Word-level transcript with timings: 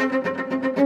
Música 0.00 0.79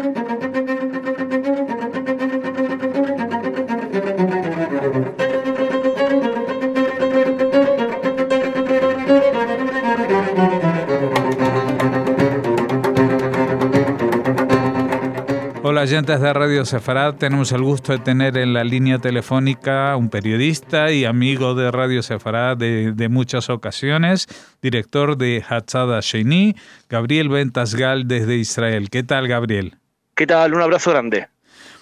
oyentes 15.85 16.19
de 16.19 16.33
Radio 16.33 16.65
Sefarad. 16.65 17.17
Tenemos 17.17 17.53
el 17.53 17.63
gusto 17.63 17.93
de 17.93 17.99
tener 17.99 18.39
en 18.39 18.55
la 18.55 18.65
línea 18.65 18.99
telefónica 19.01 19.95
un 19.97 20.09
periodista 20.09 20.91
y 20.91 21.05
amigo 21.05 21.55
de 21.55 21.71
Radio 21.71 22.03
Sefarad 22.03 22.57
de, 22.57 23.09
muchas 23.11 23.51
ocasiones, 23.51 24.27
director 24.63 25.19
de 25.19 25.45
Hatzada 25.47 26.01
Sheni, 26.01 26.57
Gabriel 26.89 27.29
Ventasgal 27.29 28.09
desde 28.09 28.37
Israel. 28.37 28.89
¿Qué 28.89 29.03
tal, 29.03 29.29
Gabriel? 29.29 29.77
¿Qué 30.15 30.27
tal? 30.27 30.55
Un 30.55 30.63
abrazo 30.63 30.91
grande. 30.91 31.29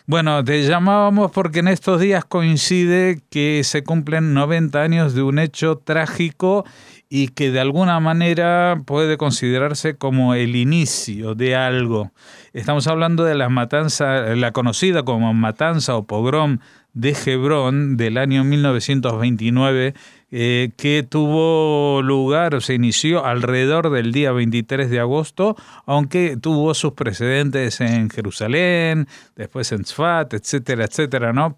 Bueno, 0.06 0.42
te 0.42 0.60
llamábamos 0.64 1.30
porque 1.30 1.60
en 1.60 1.68
estos 1.68 2.00
días 2.00 2.24
coincide 2.24 3.20
que 3.30 3.62
se 3.62 3.84
cumplen 3.84 4.34
90 4.34 4.82
años 4.82 5.14
de 5.14 5.22
un 5.22 5.38
hecho 5.38 5.78
trágico 5.78 6.64
y 7.08 7.28
que 7.28 7.52
de 7.52 7.60
alguna 7.60 8.00
manera 8.00 8.82
puede 8.84 9.16
considerarse 9.16 9.94
como 9.94 10.34
el 10.34 10.56
inicio 10.56 11.36
de 11.36 11.54
algo. 11.54 12.10
Estamos 12.52 12.86
hablando 12.86 13.24
de 13.24 13.34
la 13.34 13.48
matanza, 13.48 14.34
la 14.36 14.52
conocida 14.52 15.04
como 15.04 15.32
matanza 15.32 15.96
o 15.96 16.06
pogrom 16.06 16.58
de 16.92 17.16
Hebrón 17.24 17.96
del 17.96 18.18
año 18.18 18.44
1929 18.44 19.94
eh, 20.34 20.70
que 20.78 21.06
tuvo 21.06 22.00
lugar 22.00 22.62
se 22.62 22.72
inició 22.72 23.26
alrededor 23.26 23.90
del 23.90 24.12
día 24.12 24.32
23 24.32 24.88
de 24.88 24.98
agosto, 24.98 25.56
aunque 25.84 26.38
tuvo 26.38 26.72
sus 26.72 26.92
precedentes 26.92 27.82
en 27.82 28.08
Jerusalén, 28.08 29.08
después 29.36 29.70
en 29.72 29.84
Tzfat, 29.84 30.32
etcétera, 30.32 30.86
etcétera, 30.86 31.34
¿no? 31.34 31.54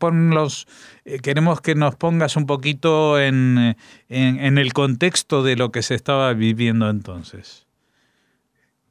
Eh, 1.05 1.19
queremos 1.21 1.61
que 1.61 1.77
nos 1.77 1.95
pongas 1.95 2.35
un 2.35 2.47
poquito 2.47 3.21
en, 3.21 3.77
en, 4.09 4.59
el 4.59 4.73
contexto 4.73 5.45
de 5.45 5.55
lo 5.55 5.71
que 5.71 5.83
se 5.83 5.95
estaba 5.95 6.33
viviendo 6.35 6.91
entonces. 6.91 7.69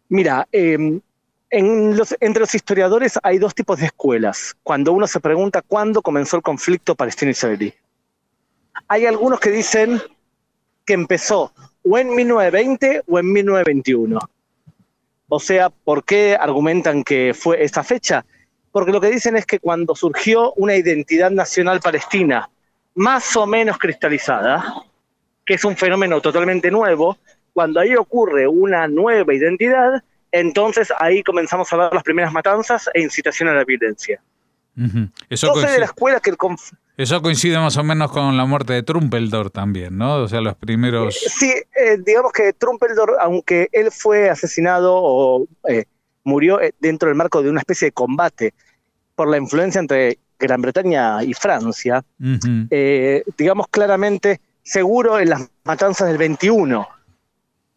Mira, 0.07 0.47
em, 0.53 1.01
en 1.53 1.95
los, 1.95 2.15
entre 2.19 2.41
los 2.41 2.55
historiadores 2.55 3.19
hay 3.21 3.37
dos 3.37 3.53
tipos 3.53 3.79
de 3.79 3.85
escuelas. 3.85 4.55
Cuando 4.63 4.91
uno 4.91 5.05
se 5.05 5.19
pregunta 5.19 5.61
cuándo 5.61 6.01
comenzó 6.01 6.35
el 6.35 6.41
conflicto 6.41 6.95
palestino-israelí. 6.95 7.71
Hay 8.87 9.05
algunos 9.05 9.39
que 9.39 9.51
dicen 9.51 10.01
que 10.83 10.93
empezó 10.93 11.53
o 11.87 11.97
en 11.99 12.15
1920 12.15 13.03
o 13.07 13.19
en 13.19 13.31
1921. 13.31 14.19
O 15.29 15.39
sea, 15.39 15.69
¿por 15.69 16.03
qué 16.03 16.35
argumentan 16.39 17.03
que 17.03 17.35
fue 17.35 17.63
esta 17.63 17.83
fecha? 17.83 18.25
Porque 18.71 18.91
lo 18.91 18.99
que 18.99 19.11
dicen 19.11 19.37
es 19.37 19.45
que 19.45 19.59
cuando 19.59 19.93
surgió 19.93 20.53
una 20.53 20.75
identidad 20.75 21.29
nacional 21.29 21.81
palestina 21.81 22.49
más 22.95 23.35
o 23.35 23.45
menos 23.45 23.77
cristalizada, 23.77 24.73
que 25.45 25.53
es 25.53 25.63
un 25.63 25.77
fenómeno 25.77 26.19
totalmente 26.19 26.71
nuevo, 26.71 27.19
cuando 27.53 27.79
ahí 27.79 27.95
ocurre 27.95 28.47
una 28.47 28.87
nueva 28.87 29.35
identidad, 29.35 30.03
entonces 30.33 30.91
ahí 30.97 31.21
comenzamos 31.21 31.71
a 31.71 31.77
ver 31.77 31.93
las 31.93 32.03
primeras 32.03 32.33
matanzas 32.33 32.89
e 32.95 33.01
incitación 33.01 33.49
a 33.49 33.53
la 33.53 33.63
violencia. 33.63 34.19
Eso 35.29 35.53
de 35.53 35.77
la 35.77 35.85
escuela 35.85 36.19
que 36.19 36.31
el 36.31 36.37
Eso 36.97 37.21
coincide 37.21 37.59
más 37.59 37.77
o 37.77 37.83
menos 37.83 38.11
con 38.11 38.35
la 38.35 38.45
muerte 38.45 38.73
de 38.73 38.81
Trumpeldor 38.81 39.51
también, 39.51 39.95
¿no? 39.95 40.15
O 40.15 40.27
sea, 40.27 40.41
los 40.41 40.55
primeros... 40.55 41.15
Eh, 41.17 41.29
sí, 41.29 41.53
eh, 41.75 41.99
digamos 42.03 42.31
que 42.31 42.53
Trumpeldor, 42.53 43.17
aunque 43.21 43.69
él 43.71 43.91
fue 43.91 44.31
asesinado 44.31 44.95
o 44.95 45.45
eh, 45.69 45.85
murió 46.23 46.59
dentro 46.79 47.09
del 47.09 47.15
marco 47.15 47.43
de 47.43 47.51
una 47.51 47.59
especie 47.59 47.89
de 47.89 47.91
combate 47.91 48.55
por 49.13 49.29
la 49.29 49.37
influencia 49.37 49.79
entre 49.79 50.17
Gran 50.39 50.63
Bretaña 50.63 51.23
y 51.23 51.35
Francia, 51.35 52.03
digamos 53.37 53.67
claramente, 53.69 54.41
seguro 54.63 55.19
en 55.19 55.29
las 55.29 55.47
matanzas 55.63 56.07
del 56.07 56.17
21, 56.17 56.87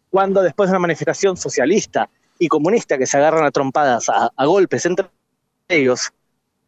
cuando 0.09 0.41
después 0.41 0.69
de 0.69 0.71
una 0.71 0.79
manifestación 0.79 1.37
socialista 1.37 2.09
y 2.39 2.47
comunista 2.47 2.97
que 2.97 3.05
se 3.05 3.17
agarran 3.17 3.45
a 3.45 3.51
trompadas, 3.51 4.09
a, 4.09 4.31
a 4.35 4.45
golpes 4.45 4.85
entre 4.85 5.07
ellos, 5.67 6.11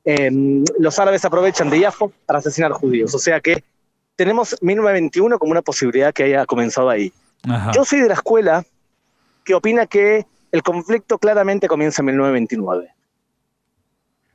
Em, 0.05 0.63
los 0.79 0.97
árabes 0.97 1.25
aprovechan 1.25 1.69
de 1.69 1.81
Yafo 1.81 2.11
para 2.25 2.39
asesinar 2.39 2.71
judíos. 2.71 3.13
O 3.13 3.19
sea 3.19 3.39
que 3.39 3.63
tenemos 4.15 4.55
1921 4.61 5.37
como 5.37 5.51
una 5.51 5.61
posibilidad 5.61 6.13
que 6.13 6.23
haya 6.23 6.45
comenzado 6.45 6.89
ahí. 6.89 7.13
Yo 7.73 7.85
soy 7.85 8.01
de 8.01 8.07
la 8.07 8.15
escuela 8.15 8.65
que 9.45 9.53
opina 9.53 9.85
que 9.85 10.25
el 10.51 10.63
conflicto 10.63 11.17
claramente 11.19 11.67
comienza 11.67 12.01
en 12.01 12.07
1929. 12.07 12.89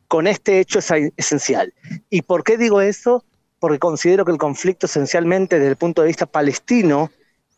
Con 0.09 0.27
este 0.27 0.61
hecho 0.61 0.79
es 0.79 0.91
esencial. 1.17 1.75
¿Y 2.09 2.23
por 2.23 2.45
qué 2.45 2.57
digo 2.57 2.81
eso? 2.81 3.25
Porque 3.59 3.79
considero 3.79 4.25
que 4.25 4.33
el 4.33 4.39
conflicto 4.39 4.87
esencialmente 4.87 5.59
desde 5.59 5.71
el 5.71 5.77
punto 5.77 6.03
de 6.03 6.09
vista 6.09 6.27
palestino 6.27 7.11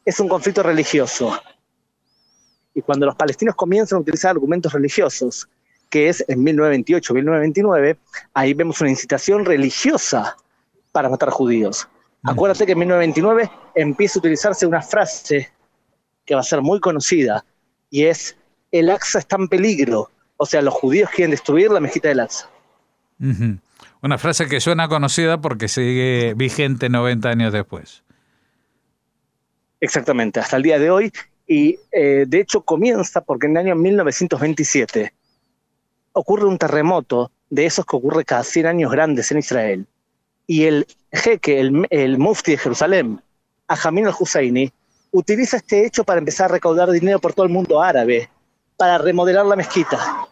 es 0.05 0.19
un 0.19 0.29
conflicto 0.29 0.63
religioso. 0.63 1.39
Y 2.77 2.83
cuando 2.83 3.07
los 3.07 3.17
palestinos 3.17 3.55
comienzan 3.55 3.97
a 3.97 4.01
utilizar 4.03 4.33
argumentos 4.33 4.73
religiosos 4.73 5.49
que 5.89 6.09
es 6.11 6.23
en 6.29 6.45
1928, 6.45 7.15
1929, 7.15 7.97
ahí 8.35 8.53
vemos 8.53 8.81
una 8.83 8.91
incitación 8.91 9.47
religiosa 9.47 10.37
para 10.93 11.09
matar 11.09 11.31
judíos. 11.31 11.89
Acuérdate 12.25 12.67
que 12.67 12.73
en 12.73 12.81
1929 12.81 13.51
empieza 13.77 14.19
a 14.19 14.21
utilizarse 14.21 14.67
una 14.67 14.83
frase 14.83 15.51
que 16.27 16.35
va 16.35 16.41
a 16.41 16.45
ser 16.45 16.61
muy 16.61 16.81
conocida 16.81 17.45
y 17.89 18.05
es 18.05 18.37
el 18.73 18.91
Aqsa 18.91 19.21
está 19.21 19.37
en 19.37 19.49
peligro. 19.49 20.11
O 20.37 20.45
sea, 20.45 20.61
los 20.61 20.75
judíos 20.75 21.09
quieren 21.11 21.31
destruir 21.31 21.71
la 21.71 21.81
mezquita 21.81 22.09
del 22.09 22.21
Aqsa. 22.21 22.51
Una 24.03 24.19
frase 24.19 24.49
que 24.49 24.61
suena 24.61 24.89
conocida 24.89 25.41
porque 25.41 25.69
sigue 25.69 26.35
vigente 26.37 26.91
90 26.91 27.29
años 27.29 27.53
después. 27.55 28.03
Exactamente, 29.81 30.41
hasta 30.41 30.57
el 30.57 30.63
día 30.63 30.79
de 30.79 30.91
hoy. 30.91 31.13
Y 31.47 31.79
eh, 31.93 32.25
de 32.27 32.41
hecho 32.41 32.63
comienza 32.63 33.21
porque 33.21 33.47
en 33.47 33.53
el 33.53 33.67
año 33.67 33.77
1927 33.77 35.13
ocurre 36.13 36.47
un 36.47 36.59
terremoto 36.59 37.31
de 37.51 37.67
esos 37.67 37.87
que 37.87 37.97
ocurre 37.97 38.25
cada 38.25 38.43
100 38.43 38.67
años 38.67 38.91
grandes 38.91 39.31
en 39.31 39.39
Israel. 39.39 39.87
Y 40.47 40.65
el 40.65 40.87
jeque, 41.13 41.61
el, 41.61 41.87
el 41.91 42.19
mufti 42.19 42.53
de 42.53 42.59
Jerusalén, 42.59 43.21
Ajamin 43.69 44.07
al-Husseini, 44.07 44.73
utiliza 45.11 45.57
este 45.57 45.87
hecho 45.87 46.05
para 46.05 46.19
empezar 46.19 46.51
a 46.51 46.55
recaudar 46.55 46.91
dinero 46.91 47.21
por 47.21 47.33
todo 47.33 47.47
el 47.47 47.53
mundo 47.53 47.83
árabe, 47.83 48.29
para 48.77 48.99
remodelar 48.99 49.47
la 49.47 49.57
mezquita, 49.57 50.29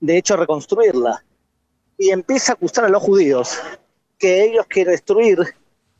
de 0.00 0.18
hecho 0.18 0.36
reconstruirla, 0.36 1.24
y 1.96 2.10
empieza 2.10 2.52
a 2.52 2.54
acusar 2.54 2.84
a 2.84 2.88
los 2.88 3.02
judíos 3.02 3.58
que 4.18 4.44
ellos 4.44 4.66
quieren 4.66 4.92
destruir 4.92 5.38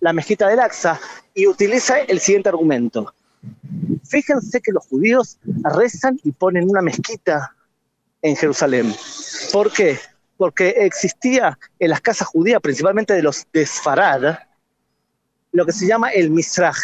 la 0.00 0.12
mezquita 0.12 0.48
del 0.48 0.60
Aqsa 0.60 1.00
y 1.34 1.46
utiliza 1.46 2.00
el 2.00 2.20
siguiente 2.20 2.48
argumento. 2.48 3.14
Fíjense 4.08 4.60
que 4.60 4.72
los 4.72 4.86
judíos 4.86 5.38
rezan 5.62 6.18
y 6.22 6.32
ponen 6.32 6.68
una 6.68 6.82
mezquita 6.82 7.54
en 8.22 8.36
Jerusalén. 8.36 8.94
¿Por 9.52 9.72
qué? 9.72 9.98
Porque 10.36 10.70
existía 10.70 11.58
en 11.78 11.90
las 11.90 12.00
casas 12.00 12.28
judías, 12.28 12.60
principalmente 12.60 13.14
de 13.14 13.22
los 13.22 13.46
de 13.52 13.66
Sfarad, 13.66 14.38
lo 15.52 15.66
que 15.66 15.72
se 15.72 15.86
llama 15.86 16.10
el 16.10 16.30
Misraj, 16.30 16.76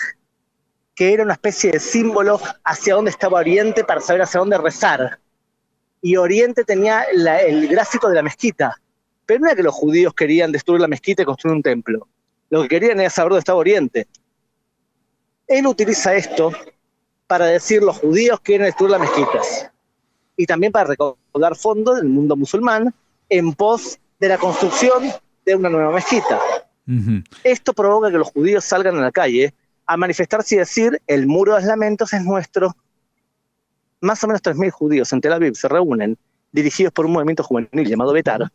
que 0.95 1.13
era 1.13 1.25
una 1.25 1.33
especie 1.33 1.73
de 1.73 1.81
símbolo 1.81 2.41
hacia 2.65 2.95
dónde 2.95 3.11
estaba 3.11 3.41
Oriente 3.41 3.85
para 3.85 4.01
saber 4.01 4.23
hacia 4.23 4.41
dónde 4.41 4.59
rezar. 4.59 5.19
Y 6.03 6.17
Oriente 6.17 6.65
tenía 6.65 7.03
el 7.03 7.69
gráfico 7.69 8.09
de 8.09 8.15
la 8.15 8.23
mezquita. 8.23 8.77
Pero 9.27 9.41
no 9.41 9.47
era 9.47 9.57
que 9.57 9.63
los 9.63 9.75
judíos 9.75 10.15
querían 10.15 10.53
destruir 10.53 10.81
la 10.81 10.89
mezquita 10.89 11.23
y 11.23 11.25
construir 11.25 11.57
un 11.57 11.63
templo. 11.63 12.07
Lo 12.49 12.63
que 12.63 12.69
querían 12.69 13.01
era 13.01 13.11
saber 13.11 13.31
dónde 13.31 13.41
estaba 13.41 13.59
Oriente. 13.59 14.09
Él 15.51 15.67
utiliza 15.67 16.15
esto 16.15 16.53
para 17.27 17.47
decir 17.47 17.83
los 17.83 17.99
judíos 17.99 18.39
quieren 18.41 18.67
destruir 18.67 18.93
las 18.93 19.01
mezquitas 19.01 19.69
y 20.37 20.47
también 20.47 20.71
para 20.71 20.91
recaudar 20.91 21.57
fondos 21.57 21.97
del 21.97 22.09
mundo 22.09 22.37
musulmán 22.37 22.95
en 23.29 23.53
pos 23.55 23.99
de 24.21 24.29
la 24.29 24.39
construcción 24.39 25.11
de 25.45 25.57
una 25.57 25.69
nueva 25.69 25.91
mezquita. 25.91 26.39
Esto 27.43 27.73
provoca 27.73 28.13
que 28.13 28.19
los 28.19 28.31
judíos 28.31 28.65
salgan 28.65 28.97
a 28.99 29.01
la 29.01 29.11
calle 29.11 29.53
a 29.87 29.97
manifestarse 29.97 30.55
y 30.55 30.59
decir, 30.59 31.03
el 31.09 31.27
muro 31.27 31.57
de 31.57 31.67
lamentos 31.67 32.13
es 32.13 32.23
nuestro. 32.23 32.77
Más 34.01 34.23
o 34.23 34.29
menos 34.29 34.43
3.000 34.43 34.71
judíos 34.71 35.13
en 35.13 35.21
Tel 35.21 35.33
Aviv 35.33 35.57
se 35.57 35.67
reúnen, 35.67 36.17
dirigidos 36.53 36.93
por 36.93 37.07
un 37.07 37.13
movimiento 37.13 37.43
juvenil 37.43 37.89
llamado 37.89 38.13
Betar, 38.13 38.53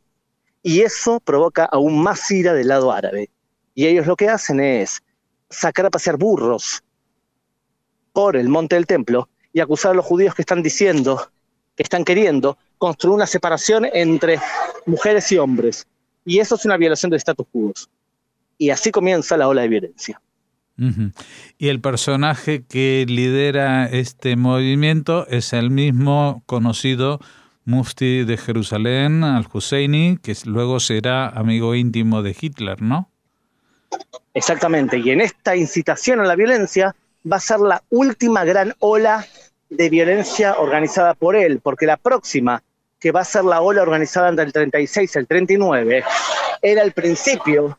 y 0.63 0.79
eso 0.79 1.19
provoca 1.19 1.65
aún 1.65 2.01
más 2.01 2.31
ira 2.31 2.53
del 2.53 2.69
lado 2.69 2.93
árabe. 2.93 3.29
Y 3.73 3.85
ellos 3.85 4.07
lo 4.07 4.15
que 4.15 4.29
hacen 4.29 4.61
es 4.61 5.03
sacar 5.49 5.85
a 5.85 5.89
pasear 5.89 6.17
burros 6.17 6.81
por 8.15 8.37
el 8.37 8.47
monte 8.47 8.75
del 8.75 8.87
templo 8.87 9.27
y 9.51 9.59
acusar 9.59 9.91
a 9.91 9.95
los 9.95 10.05
judíos 10.05 10.33
que 10.33 10.41
están 10.41 10.63
diciendo 10.63 11.29
que 11.75 11.83
están 11.83 12.05
queriendo 12.05 12.57
construir 12.77 13.15
una 13.15 13.27
separación 13.27 13.85
entre 13.93 14.39
mujeres 14.85 15.29
y 15.33 15.37
hombres. 15.37 15.85
Y 16.23 16.39
eso 16.39 16.55
es 16.55 16.63
una 16.63 16.77
violación 16.77 17.09
del 17.09 17.17
status 17.17 17.45
quo. 17.51 17.73
Y 18.57 18.69
así 18.69 18.89
comienza 18.91 19.35
la 19.35 19.49
ola 19.49 19.63
de 19.63 19.67
violencia. 19.67 20.21
Y 21.57 21.67
el 21.67 21.81
personaje 21.81 22.63
que 22.63 23.05
lidera 23.07 23.85
este 23.85 24.37
movimiento 24.37 25.27
es 25.27 25.51
el 25.51 25.69
mismo 25.69 26.41
conocido 26.45 27.19
mufti 27.65 28.23
de 28.23 28.37
Jerusalén, 28.37 29.25
al-Husseini, 29.25 30.19
que 30.21 30.35
luego 30.45 30.79
será 30.79 31.27
amigo 31.27 31.75
íntimo 31.75 32.21
de 32.23 32.35
Hitler, 32.39 32.81
¿no? 32.81 33.09
Exactamente, 34.33 34.99
y 34.99 35.09
en 35.11 35.21
esta 35.21 35.55
incitación 35.55 36.19
a 36.19 36.25
la 36.25 36.35
violencia 36.35 36.95
va 37.31 37.37
a 37.37 37.39
ser 37.39 37.59
la 37.59 37.83
última 37.89 38.43
gran 38.43 38.73
ola 38.79 39.25
de 39.69 39.89
violencia 39.89 40.55
organizada 40.59 41.13
por 41.15 41.35
él, 41.35 41.59
porque 41.61 41.85
la 41.85 41.97
próxima, 41.97 42.63
que 42.99 43.11
va 43.11 43.21
a 43.21 43.25
ser 43.25 43.43
la 43.43 43.61
ola 43.61 43.81
organizada 43.81 44.29
entre 44.29 44.45
el 44.45 44.53
36 44.53 45.15
y 45.15 45.19
el 45.19 45.27
39, 45.27 46.03
era 46.61 46.83
el 46.83 46.91
principio 46.91 47.77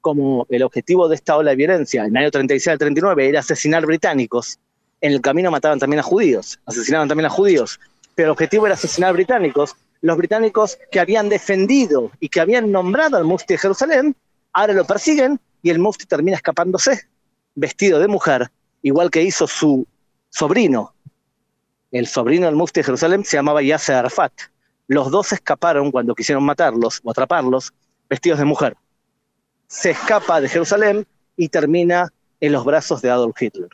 como 0.00 0.46
el 0.48 0.62
objetivo 0.62 1.08
de 1.08 1.16
esta 1.16 1.36
ola 1.36 1.50
de 1.50 1.56
violencia, 1.56 2.04
en 2.04 2.16
el 2.16 2.22
año 2.22 2.30
36 2.30 2.72
al 2.72 2.78
39, 2.78 3.28
era 3.28 3.40
asesinar 3.40 3.84
británicos. 3.84 4.58
En 5.00 5.12
el 5.12 5.20
camino 5.20 5.50
mataban 5.50 5.78
también 5.78 6.00
a 6.00 6.02
judíos, 6.02 6.58
asesinaban 6.66 7.08
también 7.08 7.26
a 7.26 7.30
judíos, 7.30 7.80
pero 8.14 8.28
el 8.28 8.32
objetivo 8.32 8.66
era 8.66 8.74
asesinar 8.74 9.12
británicos. 9.12 9.76
Los 10.02 10.16
británicos 10.16 10.78
que 10.90 11.00
habían 11.00 11.28
defendido 11.28 12.10
y 12.20 12.28
que 12.28 12.40
habían 12.40 12.72
nombrado 12.72 13.16
al 13.16 13.24
mufti 13.24 13.54
de 13.54 13.58
Jerusalén, 13.58 14.16
ahora 14.52 14.72
lo 14.72 14.86
persiguen 14.86 15.38
y 15.62 15.70
el 15.70 15.78
mufti 15.78 16.06
termina 16.06 16.36
escapándose, 16.36 17.06
vestido 17.54 17.98
de 17.98 18.08
mujer, 18.08 18.50
igual 18.82 19.10
que 19.10 19.22
hizo 19.22 19.46
su 19.46 19.86
sobrino. 20.30 20.94
El 21.90 22.06
sobrino 22.06 22.46
del 22.46 22.56
mufti 22.56 22.80
de 22.80 22.84
Jerusalén 22.84 23.24
se 23.24 23.36
llamaba 23.36 23.62
Yasser 23.62 23.96
Arafat. 23.96 24.32
Los 24.86 25.10
dos 25.10 25.32
escaparon 25.32 25.90
cuando 25.90 26.14
quisieron 26.14 26.44
matarlos 26.44 27.00
o 27.04 27.10
atraparlos, 27.10 27.72
vestidos 28.08 28.38
de 28.38 28.44
mujer 28.44 28.76
se 29.70 29.90
escapa 29.90 30.40
de 30.40 30.48
Jerusalén 30.48 31.06
y 31.36 31.48
termina 31.48 32.12
en 32.40 32.52
los 32.52 32.64
brazos 32.64 33.00
de 33.02 33.10
Adolf 33.10 33.40
Hitler. 33.40 33.68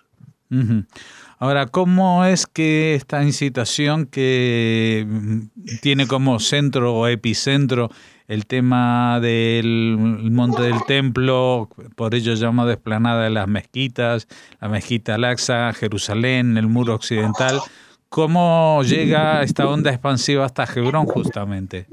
Ahora, 1.38 1.66
¿cómo 1.66 2.24
es 2.24 2.46
que 2.46 2.94
esta 2.94 3.22
incitación 3.24 4.06
que 4.06 5.06
mm, 5.08 5.40
tiene 5.80 6.06
como 6.06 6.38
centro 6.38 6.94
o 6.94 7.08
epicentro 7.08 7.90
el 8.28 8.46
tema 8.46 9.20
del 9.20 9.96
monte 9.98 10.62
del 10.62 10.84
templo, 10.86 11.68
por 11.94 12.14
ello 12.14 12.34
llamado 12.34 12.70
esplanada 12.70 13.24
de 13.24 13.30
las 13.30 13.48
mezquitas, 13.48 14.26
la 14.60 14.68
mezquita 14.68 15.14
Al-Aqsa, 15.14 15.72
Jerusalén, 15.72 16.56
el 16.56 16.66
muro 16.66 16.94
occidental, 16.94 17.60
¿cómo 18.08 18.82
llega 18.82 19.42
esta 19.42 19.68
onda 19.68 19.90
expansiva 19.90 20.44
hasta 20.44 20.64
Hebrón 20.64 21.06
justamente? 21.06 21.86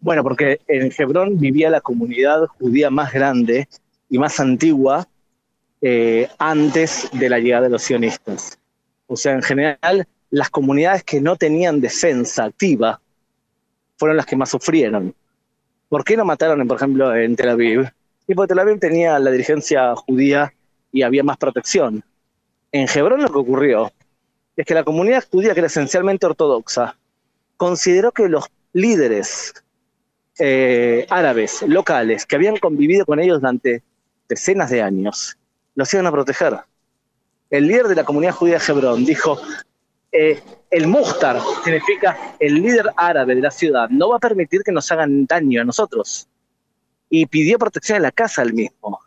Bueno, 0.00 0.22
porque 0.22 0.60
en 0.68 0.92
Hebrón 0.96 1.38
vivía 1.38 1.70
la 1.70 1.80
comunidad 1.80 2.46
judía 2.58 2.88
más 2.88 3.12
grande 3.12 3.68
y 4.08 4.18
más 4.18 4.40
antigua 4.40 5.06
eh, 5.80 6.28
antes 6.38 7.08
de 7.12 7.28
la 7.28 7.38
llegada 7.38 7.64
de 7.64 7.70
los 7.70 7.82
sionistas. 7.82 8.58
O 9.06 9.16
sea, 9.16 9.32
en 9.32 9.42
general, 9.42 10.06
las 10.30 10.50
comunidades 10.50 11.02
que 11.04 11.20
no 11.20 11.36
tenían 11.36 11.80
defensa 11.80 12.44
activa 12.44 13.00
fueron 13.98 14.16
las 14.16 14.26
que 14.26 14.36
más 14.36 14.48
sufrieron. 14.48 15.14
¿Por 15.88 16.04
qué 16.04 16.16
no 16.16 16.24
mataron, 16.24 16.66
por 16.66 16.76
ejemplo, 16.76 17.14
en 17.14 17.36
Tel 17.36 17.50
Aviv? 17.50 17.90
Y 18.26 18.34
porque 18.34 18.48
Tel 18.48 18.58
Aviv 18.60 18.78
tenía 18.78 19.18
la 19.18 19.30
dirigencia 19.30 19.94
judía 19.96 20.52
y 20.92 21.02
había 21.02 21.22
más 21.22 21.36
protección. 21.36 22.04
En 22.72 22.86
Hebrón 22.94 23.22
lo 23.22 23.32
que 23.32 23.38
ocurrió 23.38 23.90
es 24.56 24.66
que 24.66 24.74
la 24.74 24.84
comunidad 24.84 25.24
judía, 25.30 25.54
que 25.54 25.60
era 25.60 25.66
esencialmente 25.66 26.26
ortodoxa, 26.26 26.96
consideró 27.56 28.12
que 28.12 28.28
los 28.28 28.44
líderes 28.72 29.54
eh, 30.38 31.06
árabes 31.08 31.62
locales 31.62 32.26
que 32.26 32.36
habían 32.36 32.58
convivido 32.58 33.06
con 33.06 33.18
ellos 33.18 33.40
durante 33.40 33.82
decenas 34.28 34.70
de 34.70 34.82
años, 34.82 35.38
los 35.74 35.92
iban 35.94 36.06
a 36.06 36.12
proteger. 36.12 36.58
El 37.50 37.66
líder 37.66 37.88
de 37.88 37.94
la 37.94 38.04
comunidad 38.04 38.34
judía 38.34 38.58
de 38.58 38.72
Hebrón 38.72 39.04
dijo, 39.06 39.40
eh, 40.12 40.40
el 40.70 40.86
Muhtar 40.86 41.40
significa 41.64 42.34
el 42.38 42.54
líder 42.54 42.90
árabe 42.96 43.34
de 43.34 43.42
la 43.42 43.50
ciudad, 43.50 43.88
no 43.90 44.10
va 44.10 44.16
a 44.16 44.20
permitir 44.20 44.62
que 44.62 44.72
nos 44.72 44.90
hagan 44.90 45.26
daño 45.26 45.62
a 45.62 45.64
nosotros. 45.64 46.28
Y 47.10 47.26
pidió 47.26 47.58
protección 47.58 47.96
en 47.96 48.02
la 48.02 48.12
casa 48.12 48.42
al 48.42 48.52
mismo. 48.52 49.00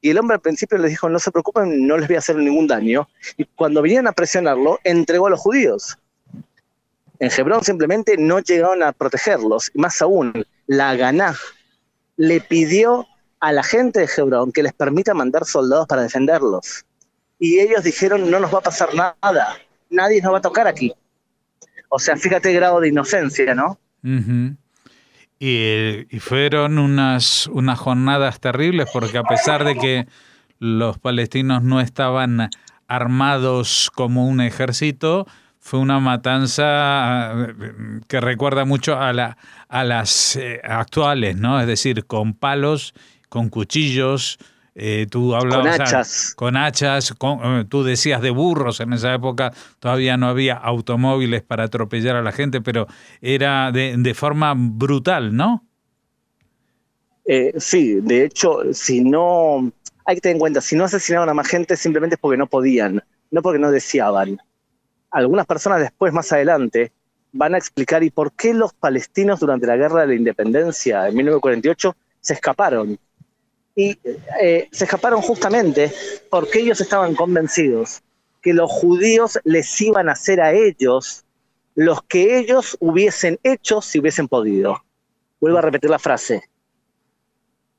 Y 0.00 0.10
el 0.10 0.18
hombre 0.18 0.36
al 0.36 0.40
principio 0.40 0.78
les 0.78 0.90
dijo, 0.90 1.08
no 1.08 1.18
se 1.18 1.32
preocupen, 1.32 1.86
no 1.86 1.98
les 1.98 2.06
voy 2.06 2.16
a 2.16 2.20
hacer 2.20 2.36
ningún 2.36 2.68
daño. 2.68 3.08
Y 3.36 3.44
cuando 3.44 3.82
vinieron 3.82 4.06
a 4.06 4.12
presionarlo, 4.12 4.78
entregó 4.84 5.26
a 5.26 5.30
los 5.30 5.40
judíos. 5.40 5.98
En 7.18 7.30
Hebrón 7.36 7.64
simplemente 7.64 8.16
no 8.16 8.38
llegaron 8.38 8.82
a 8.84 8.92
protegerlos. 8.92 9.72
Y 9.74 9.80
más 9.80 10.00
aún, 10.00 10.46
la 10.66 10.94
Ganá 10.94 11.34
le 12.16 12.40
pidió 12.40 13.06
a 13.40 13.52
la 13.52 13.64
gente 13.64 14.00
de 14.00 14.08
Hebrón 14.16 14.52
que 14.52 14.62
les 14.62 14.72
permita 14.72 15.14
mandar 15.14 15.44
soldados 15.44 15.88
para 15.88 16.02
defenderlos. 16.02 16.84
Y 17.40 17.58
ellos 17.58 17.82
dijeron, 17.82 18.30
no 18.30 18.38
nos 18.38 18.54
va 18.54 18.58
a 18.58 18.62
pasar 18.62 18.94
nada, 18.94 19.58
nadie 19.90 20.20
nos 20.20 20.32
va 20.32 20.38
a 20.38 20.42
tocar 20.42 20.66
aquí. 20.66 20.92
O 21.88 21.98
sea, 21.98 22.16
fíjate 22.16 22.50
el 22.50 22.56
grado 22.56 22.80
de 22.80 22.88
inocencia, 22.88 23.54
¿no? 23.54 23.78
y, 25.40 26.18
fueron 26.20 26.78
unas, 26.78 27.46
unas 27.48 27.78
jornadas 27.78 28.40
terribles 28.40 28.88
porque 28.92 29.18
a 29.18 29.22
pesar 29.22 29.64
de 29.64 29.74
que 29.76 30.06
los 30.58 30.98
palestinos 30.98 31.62
no 31.62 31.80
estaban 31.80 32.50
armados 32.86 33.90
como 33.94 34.26
un 34.26 34.40
ejército, 34.40 35.26
fue 35.60 35.80
una 35.80 36.00
matanza 36.00 37.32
eh, 37.32 38.00
que 38.08 38.20
recuerda 38.20 38.64
mucho 38.64 38.98
a, 38.98 39.12
la, 39.12 39.36
a 39.68 39.84
las 39.84 40.36
eh, 40.36 40.60
actuales, 40.64 41.36
¿no? 41.36 41.60
Es 41.60 41.66
decir, 41.66 42.06
con 42.06 42.32
palos, 42.32 42.94
con 43.28 43.50
cuchillos, 43.50 44.38
eh, 44.78 45.06
tú 45.10 45.34
hablabas 45.34 45.76
con 45.76 45.82
hachas, 45.82 46.34
con 46.34 46.56
hachas 46.56 47.14
tú 47.68 47.82
decías 47.84 48.22
de 48.22 48.30
burros 48.30 48.80
en 48.80 48.92
esa 48.92 49.12
época, 49.14 49.52
todavía 49.78 50.16
no 50.16 50.28
había 50.28 50.54
automóviles 50.54 51.42
para 51.42 51.64
atropellar 51.64 52.16
a 52.16 52.22
la 52.22 52.32
gente, 52.32 52.60
pero 52.60 52.86
era 53.20 53.72
de, 53.72 53.94
de 53.98 54.14
forma 54.14 54.54
brutal, 54.56 55.34
¿no? 55.34 55.64
sí, 57.58 58.00
de 58.00 58.24
hecho, 58.24 58.72
si 58.72 59.02
no, 59.02 59.70
hay 60.06 60.14
que 60.14 60.20
tener 60.22 60.36
en 60.36 60.40
cuenta, 60.40 60.62
si 60.62 60.76
no 60.76 60.84
asesinaban 60.84 61.28
a 61.28 61.34
más 61.34 61.46
gente 61.46 61.76
simplemente 61.76 62.14
es 62.14 62.20
porque 62.20 62.38
no 62.38 62.46
podían, 62.46 63.04
no 63.30 63.42
porque 63.42 63.58
no 63.58 63.70
deseaban 63.70 64.38
algunas 65.10 65.46
personas 65.46 65.80
después, 65.80 66.12
más 66.12 66.32
adelante, 66.32 66.92
van 67.32 67.54
a 67.54 67.58
explicar 67.58 68.02
y 68.02 68.10
por 68.10 68.32
qué 68.32 68.54
los 68.54 68.72
palestinos 68.72 69.40
durante 69.40 69.66
la 69.66 69.76
guerra 69.76 70.02
de 70.02 70.08
la 70.08 70.14
independencia 70.14 71.08
en 71.08 71.16
1948 71.16 71.96
se 72.20 72.34
escaparon. 72.34 72.98
Y 73.78 73.96
eh, 74.42 74.68
se 74.72 74.84
escaparon 74.86 75.22
justamente 75.22 75.92
porque 76.30 76.58
ellos 76.58 76.80
estaban 76.80 77.14
convencidos 77.14 78.02
que 78.42 78.52
los 78.52 78.68
judíos 78.68 79.38
les 79.44 79.80
iban 79.80 80.08
a 80.08 80.12
hacer 80.12 80.40
a 80.40 80.52
ellos 80.52 81.24
los 81.76 82.02
que 82.02 82.40
ellos 82.40 82.76
hubiesen 82.80 83.38
hecho 83.44 83.80
si 83.80 84.00
hubiesen 84.00 84.26
podido. 84.26 84.82
Vuelvo 85.40 85.58
a 85.58 85.62
repetir 85.62 85.90
la 85.90 86.00
frase. 86.00 86.42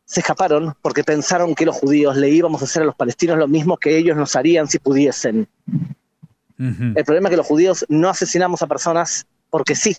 Se 0.05 0.21
escaparon 0.21 0.73
porque 0.81 1.03
pensaron 1.03 1.53
que 1.53 1.65
los 1.65 1.75
judíos 1.75 2.15
le 2.15 2.29
íbamos 2.29 2.61
a 2.61 2.63
hacer 2.65 2.83
a 2.83 2.85
los 2.85 2.95
palestinos 2.95 3.37
lo 3.37 3.49
mismo 3.49 3.75
que 3.75 3.97
ellos 3.97 4.15
nos 4.15 4.37
harían 4.37 4.69
si 4.69 4.79
pudiesen. 4.79 5.49
El 6.57 7.03
problema 7.03 7.27
es 7.27 7.31
que 7.31 7.37
los 7.37 7.45
judíos 7.45 7.85
no 7.89 8.07
asesinamos 8.07 8.61
a 8.61 8.67
personas 8.67 9.27
porque 9.49 9.75
sí. 9.75 9.97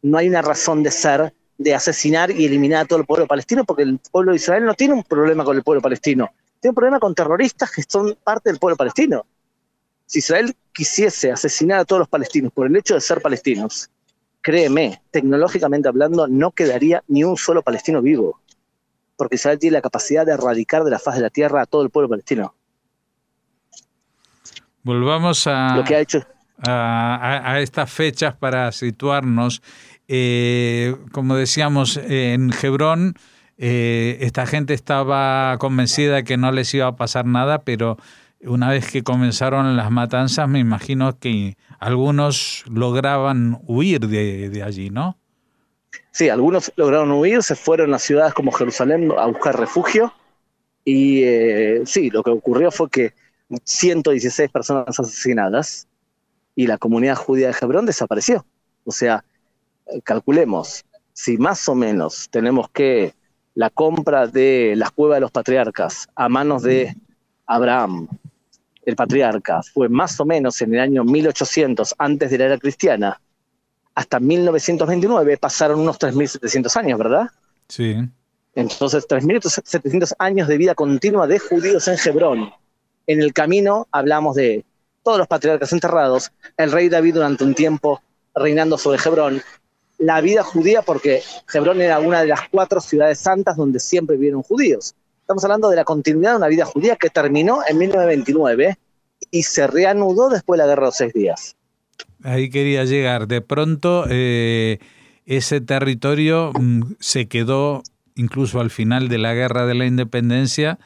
No 0.00 0.16
hay 0.16 0.26
una 0.26 0.40
razón 0.40 0.82
de 0.82 0.90
ser 0.90 1.34
de 1.58 1.74
asesinar 1.74 2.30
y 2.30 2.46
eliminar 2.46 2.84
a 2.84 2.84
todo 2.86 2.98
el 2.98 3.06
pueblo 3.06 3.26
palestino 3.26 3.64
porque 3.64 3.82
el 3.82 3.98
pueblo 4.10 4.32
de 4.32 4.36
Israel 4.36 4.64
no 4.64 4.74
tiene 4.74 4.94
un 4.94 5.02
problema 5.04 5.44
con 5.44 5.56
el 5.56 5.62
pueblo 5.62 5.80
palestino. 5.80 6.30
Tiene 6.60 6.70
un 6.70 6.74
problema 6.74 6.98
con 6.98 7.14
terroristas 7.14 7.70
que 7.70 7.82
son 7.82 8.16
parte 8.22 8.50
del 8.50 8.58
pueblo 8.58 8.76
palestino. 8.76 9.26
Si 10.06 10.18
Israel 10.18 10.54
quisiese 10.72 11.30
asesinar 11.32 11.80
a 11.80 11.84
todos 11.84 12.00
los 12.00 12.08
palestinos 12.08 12.52
por 12.52 12.66
el 12.66 12.76
hecho 12.76 12.94
de 12.94 13.00
ser 13.00 13.20
palestinos, 13.20 13.90
créeme, 14.42 15.02
tecnológicamente 15.10 15.88
hablando, 15.88 16.28
no 16.28 16.50
quedaría 16.50 17.02
ni 17.08 17.24
un 17.24 17.36
solo 17.36 17.62
palestino 17.62 18.02
vivo. 18.02 18.40
Porque 19.16 19.36
Israel 19.36 19.58
tiene 19.58 19.74
la 19.74 19.80
capacidad 19.80 20.26
de 20.26 20.32
erradicar 20.32 20.84
de 20.84 20.90
la 20.90 20.98
faz 20.98 21.16
de 21.16 21.22
la 21.22 21.30
tierra 21.30 21.62
a 21.62 21.66
todo 21.66 21.82
el 21.82 21.90
pueblo 21.90 22.10
palestino. 22.10 22.54
Volvamos 24.82 25.46
a, 25.46 25.82
a, 26.62 27.60
estas 27.60 27.90
fechas 27.90 28.34
para 28.36 28.70
situarnos. 28.72 29.62
Eh, 30.08 30.96
como 31.12 31.36
decíamos, 31.36 31.96
en 31.96 32.52
Hebrón, 32.62 33.14
eh, 33.56 34.18
esta 34.20 34.46
gente 34.46 34.74
estaba 34.74 35.56
convencida 35.58 36.22
que 36.24 36.36
no 36.36 36.52
les 36.52 36.72
iba 36.74 36.86
a 36.86 36.96
pasar 36.96 37.26
nada, 37.26 37.62
pero 37.62 37.96
una 38.42 38.68
vez 38.70 38.90
que 38.90 39.02
comenzaron 39.02 39.76
las 39.76 39.90
matanzas, 39.90 40.48
me 40.48 40.58
imagino 40.58 41.18
que 41.18 41.56
algunos 41.78 42.64
lograban 42.68 43.58
huir 43.66 44.00
de, 44.00 44.62
allí, 44.62 44.90
¿no? 44.90 45.16
Sí, 46.10 46.28
algunos 46.28 46.72
lograron 46.76 47.10
huir, 47.12 47.42
se 47.42 47.54
fueron 47.54 47.94
a 47.94 47.98
ciudades 47.98 48.34
como 48.34 48.52
Jerusalén 48.52 49.10
a 49.16 49.26
buscar 49.26 49.58
refugio. 49.58 50.12
Y 50.84 51.22
eh, 51.22 51.82
sí, 51.86 52.10
lo 52.10 52.22
que 52.22 52.30
ocurrió 52.30 52.70
fue 52.70 52.90
que 52.90 53.14
116 53.64 54.50
personas 54.50 54.98
asesinadas 54.98 55.88
y 56.54 56.66
la 56.66 56.78
comunidad 56.78 57.16
judía 57.16 57.48
de 57.48 57.56
Hebrón 57.60 57.86
desapareció. 57.86 58.44
O 58.84 58.92
sea, 58.92 59.24
calculemos, 60.02 60.84
si 61.12 61.38
más 61.38 61.68
o 61.68 61.74
menos 61.74 62.28
tenemos 62.30 62.68
que 62.70 63.14
la 63.54 63.70
compra 63.70 64.26
de 64.26 64.74
las 64.76 64.90
cuevas 64.90 65.16
de 65.16 65.20
los 65.20 65.30
patriarcas 65.30 66.08
a 66.14 66.28
manos 66.28 66.62
de 66.62 66.96
Abraham, 67.46 68.08
el 68.84 68.96
patriarca, 68.96 69.62
fue 69.62 69.88
más 69.88 70.18
o 70.20 70.24
menos 70.24 70.60
en 70.60 70.74
el 70.74 70.80
año 70.80 71.04
1800, 71.04 71.94
antes 71.98 72.30
de 72.30 72.38
la 72.38 72.44
era 72.46 72.58
cristiana, 72.58 73.20
hasta 73.94 74.20
1929, 74.20 75.38
pasaron 75.38 75.80
unos 75.80 75.98
3.700 75.98 76.76
años, 76.76 76.98
¿verdad? 76.98 77.28
Sí. 77.68 77.96
Entonces, 78.54 79.06
3.700 79.08 80.14
años 80.18 80.48
de 80.48 80.58
vida 80.58 80.74
continua 80.74 81.26
de 81.26 81.38
judíos 81.38 81.88
en 81.88 81.96
Hebrón. 82.04 82.52
En 83.06 83.20
el 83.20 83.32
camino 83.32 83.86
hablamos 83.92 84.36
de 84.36 84.64
todos 85.02 85.18
los 85.18 85.28
patriarcas 85.28 85.72
enterrados, 85.72 86.32
el 86.56 86.72
rey 86.72 86.88
David 86.88 87.14
durante 87.14 87.44
un 87.44 87.54
tiempo 87.54 88.02
reinando 88.34 88.78
sobre 88.78 88.98
Hebrón, 89.04 89.42
la 90.04 90.20
vida 90.20 90.42
judía, 90.42 90.82
porque 90.82 91.22
Hebrón 91.52 91.80
era 91.80 91.98
una 91.98 92.20
de 92.20 92.28
las 92.28 92.40
cuatro 92.50 92.80
ciudades 92.80 93.18
santas 93.18 93.56
donde 93.56 93.80
siempre 93.80 94.16
vivieron 94.16 94.42
judíos. 94.42 94.94
Estamos 95.20 95.42
hablando 95.44 95.70
de 95.70 95.76
la 95.76 95.84
continuidad 95.84 96.32
de 96.32 96.36
una 96.36 96.48
vida 96.48 96.66
judía 96.66 96.96
que 96.96 97.08
terminó 97.08 97.60
en 97.66 97.78
1929 97.78 98.76
y 99.30 99.42
se 99.42 99.66
reanudó 99.66 100.28
después 100.28 100.58
de 100.58 100.64
la 100.64 100.68
Guerra 100.68 100.82
de 100.82 100.86
los 100.88 100.96
Seis 100.96 101.14
Días. 101.14 101.56
Ahí 102.22 102.50
quería 102.50 102.84
llegar. 102.84 103.26
De 103.26 103.40
pronto, 103.40 104.04
eh, 104.10 104.78
ese 105.24 105.62
territorio 105.62 106.52
mm, 106.52 106.96
se 107.00 107.26
quedó, 107.26 107.82
incluso 108.14 108.60
al 108.60 108.70
final 108.70 109.08
de 109.08 109.16
la 109.16 109.32
Guerra 109.32 109.64
de 109.64 109.74
la 109.74 109.86
Independencia, 109.86 110.78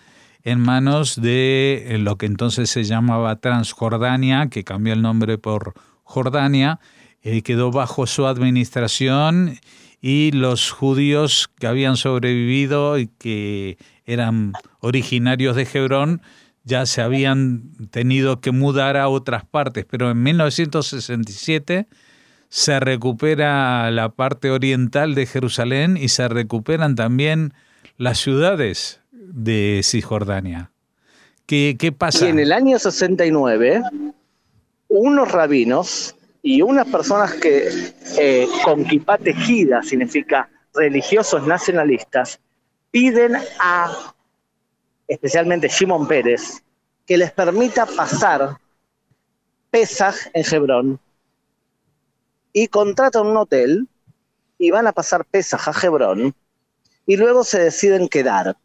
en 0.44 0.60
manos 0.60 1.20
de 1.20 1.86
eh, 1.88 1.98
lo 1.98 2.16
que 2.16 2.26
entonces 2.26 2.70
se 2.70 2.84
llamaba 2.84 3.40
Transjordania, 3.40 4.48
que 4.48 4.62
cambió 4.62 4.92
el 4.92 5.02
nombre 5.02 5.38
por 5.38 5.74
Jordania, 6.04 6.78
eh, 7.22 7.42
quedó 7.42 7.70
bajo 7.70 8.06
su 8.06 8.26
administración 8.26 9.58
y 10.00 10.30
los 10.32 10.70
judíos 10.70 11.50
que 11.58 11.66
habían 11.66 11.96
sobrevivido 11.96 12.98
y 12.98 13.08
que 13.18 13.78
eran 14.06 14.52
originarios 14.80 15.56
de 15.56 15.68
Hebrón 15.72 16.22
ya 16.64 16.86
se 16.86 17.00
habían 17.00 17.72
tenido 17.90 18.40
que 18.40 18.52
mudar 18.52 18.96
a 18.96 19.08
otras 19.08 19.44
partes, 19.44 19.86
pero 19.88 20.10
en 20.10 20.22
1967 20.22 21.86
se 22.50 22.80
recupera 22.80 23.90
la 23.90 24.10
parte 24.10 24.50
oriental 24.50 25.14
de 25.14 25.26
Jerusalén 25.26 25.96
y 25.96 26.08
se 26.08 26.28
recuperan 26.28 26.94
también 26.94 27.54
las 27.96 28.18
ciudades 28.18 29.00
de 29.10 29.80
Cisjordania. 29.82 30.70
¿Qué, 31.46 31.76
qué 31.78 31.90
pasa? 31.92 32.26
Y 32.26 32.28
en 32.28 32.38
el 32.38 32.52
año 32.52 32.78
69, 32.78 33.82
unos 34.88 35.32
rabinos 35.32 36.14
y 36.42 36.62
unas 36.62 36.86
personas 36.86 37.34
que 37.34 37.68
eh, 38.18 38.46
con 38.64 38.84
kipá 38.84 39.18
tejida 39.18 39.82
significa 39.82 40.48
religiosos 40.74 41.46
nacionalistas, 41.46 42.40
piden 42.90 43.36
a 43.60 44.14
especialmente 45.06 45.68
Shimon 45.68 46.06
Pérez, 46.06 46.62
que 47.06 47.16
les 47.16 47.32
permita 47.32 47.86
pasar 47.86 48.58
Pesaj 49.70 50.14
en 50.34 50.44
Hebrón 50.54 51.00
y 52.52 52.68
contratan 52.68 53.26
un 53.26 53.36
hotel 53.36 53.88
y 54.58 54.70
van 54.70 54.86
a 54.86 54.92
pasar 54.92 55.24
Pesaj 55.24 55.68
a 55.68 55.86
Hebrón 55.86 56.34
y 57.06 57.16
luego 57.16 57.44
se 57.44 57.60
deciden 57.60 58.08
quedar. 58.08 58.56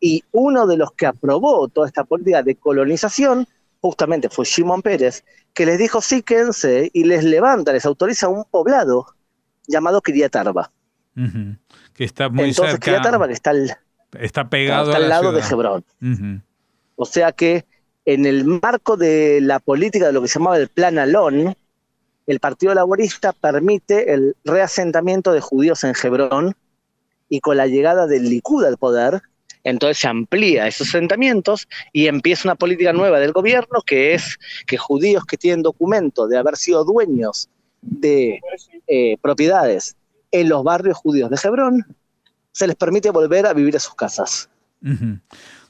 Y 0.00 0.24
uno 0.32 0.66
de 0.66 0.76
los 0.76 0.92
que 0.92 1.06
aprobó 1.06 1.68
toda 1.68 1.86
esta 1.86 2.04
política 2.04 2.42
de 2.42 2.56
colonización 2.56 3.46
justamente 3.80 4.28
fue 4.28 4.44
Shimon 4.44 4.82
Pérez, 4.82 5.24
que 5.54 5.66
les 5.66 5.78
dijo 5.78 6.00
sí, 6.00 6.22
quédense 6.22 6.90
y 6.92 7.04
les 7.04 7.24
levanta, 7.24 7.72
les 7.72 7.84
autoriza 7.86 8.28
un 8.28 8.44
poblado 8.44 9.06
llamado 9.66 10.00
Kiriatarba. 10.00 10.70
Que 11.94 12.04
está 12.04 12.28
muy 12.28 12.50
Entonces, 12.50 12.72
cerca. 12.72 12.84
Kiriatarba 12.84 13.26
que 13.26 13.34
está 13.34 13.50
al, 13.50 13.76
Está 14.18 14.48
pegado 14.48 14.90
está 14.90 14.94
a 14.94 14.96
al 14.96 15.08
la 15.08 15.20
lado 15.20 15.32
de. 15.32 15.40
Hebrón. 15.40 15.84
O 16.96 17.04
sea 17.04 17.32
que 17.32 17.64
en 18.04 18.26
el 18.26 18.44
marco 18.44 18.96
de 18.96 19.40
la 19.40 19.60
política 19.60 20.06
de 20.06 20.12
lo 20.12 20.22
que 20.22 20.28
se 20.28 20.38
llamaba 20.38 20.58
el 20.58 20.68
Plan 20.68 20.98
Alon, 20.98 21.54
el 22.26 22.40
Partido 22.40 22.74
Laborista 22.74 23.32
permite 23.32 24.12
el 24.12 24.36
reasentamiento 24.44 25.32
de 25.32 25.40
judíos 25.40 25.84
en 25.84 25.94
Hebrón 26.02 26.56
y 27.28 27.40
con 27.40 27.56
la 27.56 27.66
llegada 27.66 28.06
del 28.06 28.28
Likud 28.28 28.64
al 28.64 28.76
poder, 28.76 29.22
entonces 29.64 29.98
se 29.98 30.08
amplía 30.08 30.66
esos 30.66 30.88
asentamientos 30.88 31.68
y 31.92 32.06
empieza 32.06 32.48
una 32.48 32.54
política 32.54 32.92
nueva 32.92 33.18
del 33.20 33.32
gobierno 33.32 33.82
que 33.84 34.14
es 34.14 34.38
que 34.66 34.76
judíos 34.76 35.24
que 35.24 35.36
tienen 35.36 35.62
documento 35.62 36.28
de 36.28 36.38
haber 36.38 36.56
sido 36.56 36.84
dueños 36.84 37.48
de 37.82 38.40
eh, 38.86 39.16
propiedades 39.20 39.96
en 40.30 40.48
los 40.48 40.62
barrios 40.62 40.96
judíos 40.96 41.30
de 41.30 41.38
Hebrón, 41.42 41.96
se 42.52 42.66
les 42.66 42.76
permite 42.76 43.10
volver 43.10 43.46
a 43.46 43.52
vivir 43.52 43.76
a 43.76 43.80
sus 43.80 43.94
casas. 43.94 44.48